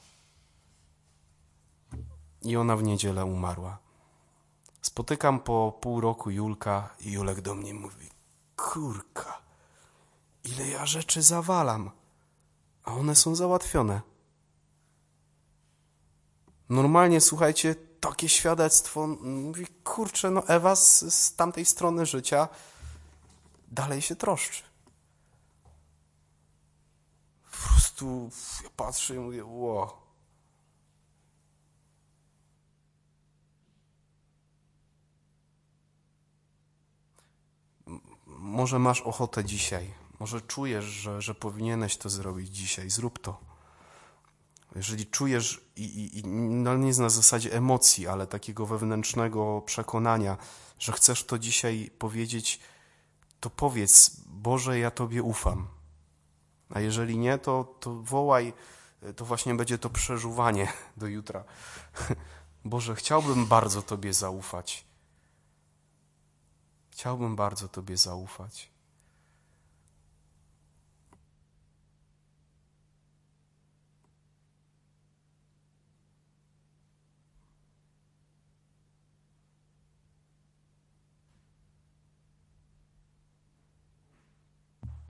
I 2.41 2.57
ona 2.57 2.75
w 2.75 2.83
niedzielę 2.83 3.25
umarła. 3.25 3.77
Spotykam 4.81 5.39
po 5.39 5.77
pół 5.81 6.01
roku 6.01 6.29
Julka 6.29 6.95
i 6.99 7.11
Julek 7.11 7.41
do 7.41 7.55
mnie 7.55 7.73
mówi: 7.73 8.09
Kurka 8.55 9.41
ile 10.43 10.67
ja 10.67 10.85
rzeczy 10.85 11.21
zawalam, 11.21 11.91
a 12.83 12.93
one 12.93 13.15
są 13.15 13.35
załatwione. 13.35 14.01
Normalnie, 16.69 17.21
słuchajcie, 17.21 17.75
takie 17.99 18.29
świadectwo, 18.29 19.07
mówi, 19.21 19.67
kurczę, 19.83 20.31
no 20.31 20.47
Ewa 20.47 20.75
z, 20.75 21.13
z 21.13 21.35
tamtej 21.35 21.65
strony 21.65 22.05
życia 22.05 22.47
dalej 23.67 24.01
się 24.01 24.15
troszczy. 24.15 24.63
Po 27.51 27.57
prostu 27.67 28.29
ja 28.63 28.69
patrzę 28.69 29.15
i 29.15 29.19
mówię, 29.19 29.45
ło. 29.45 30.01
Może 38.27 38.79
masz 38.79 39.01
ochotę 39.01 39.45
dzisiaj 39.45 40.00
może 40.21 40.41
czujesz, 40.41 40.85
że, 40.85 41.21
że 41.21 41.35
powinieneś 41.35 41.97
to 41.97 42.09
zrobić 42.09 42.49
dzisiaj, 42.49 42.89
zrób 42.89 43.19
to. 43.19 43.39
Jeżeli 44.75 45.05
czujesz, 45.05 45.61
i, 45.75 45.83
i, 45.83 46.19
i 46.19 46.27
no 46.27 46.77
nie 46.77 46.93
na 46.93 47.09
zasadzie 47.09 47.53
emocji, 47.53 48.07
ale 48.07 48.27
takiego 48.27 48.65
wewnętrznego 48.65 49.61
przekonania, 49.65 50.37
że 50.79 50.91
chcesz 50.91 51.23
to 51.23 51.39
dzisiaj 51.39 51.91
powiedzieć, 51.99 52.59
to 53.39 53.49
powiedz, 53.49 54.21
Boże, 54.25 54.79
ja 54.79 54.91
Tobie 54.91 55.23
ufam. 55.23 55.67
A 56.69 56.79
jeżeli 56.79 57.17
nie, 57.17 57.37
to, 57.37 57.75
to 57.79 57.95
wołaj, 57.95 58.53
to 59.15 59.25
właśnie 59.25 59.55
będzie 59.55 59.77
to 59.77 59.89
przeżuwanie 59.89 60.73
do 60.97 61.07
jutra. 61.07 61.43
Boże, 62.65 62.95
chciałbym 62.95 63.45
bardzo 63.45 63.81
Tobie 63.81 64.13
zaufać. 64.13 64.85
Chciałbym 66.91 67.35
bardzo 67.35 67.67
Tobie 67.67 67.97
zaufać. 67.97 68.70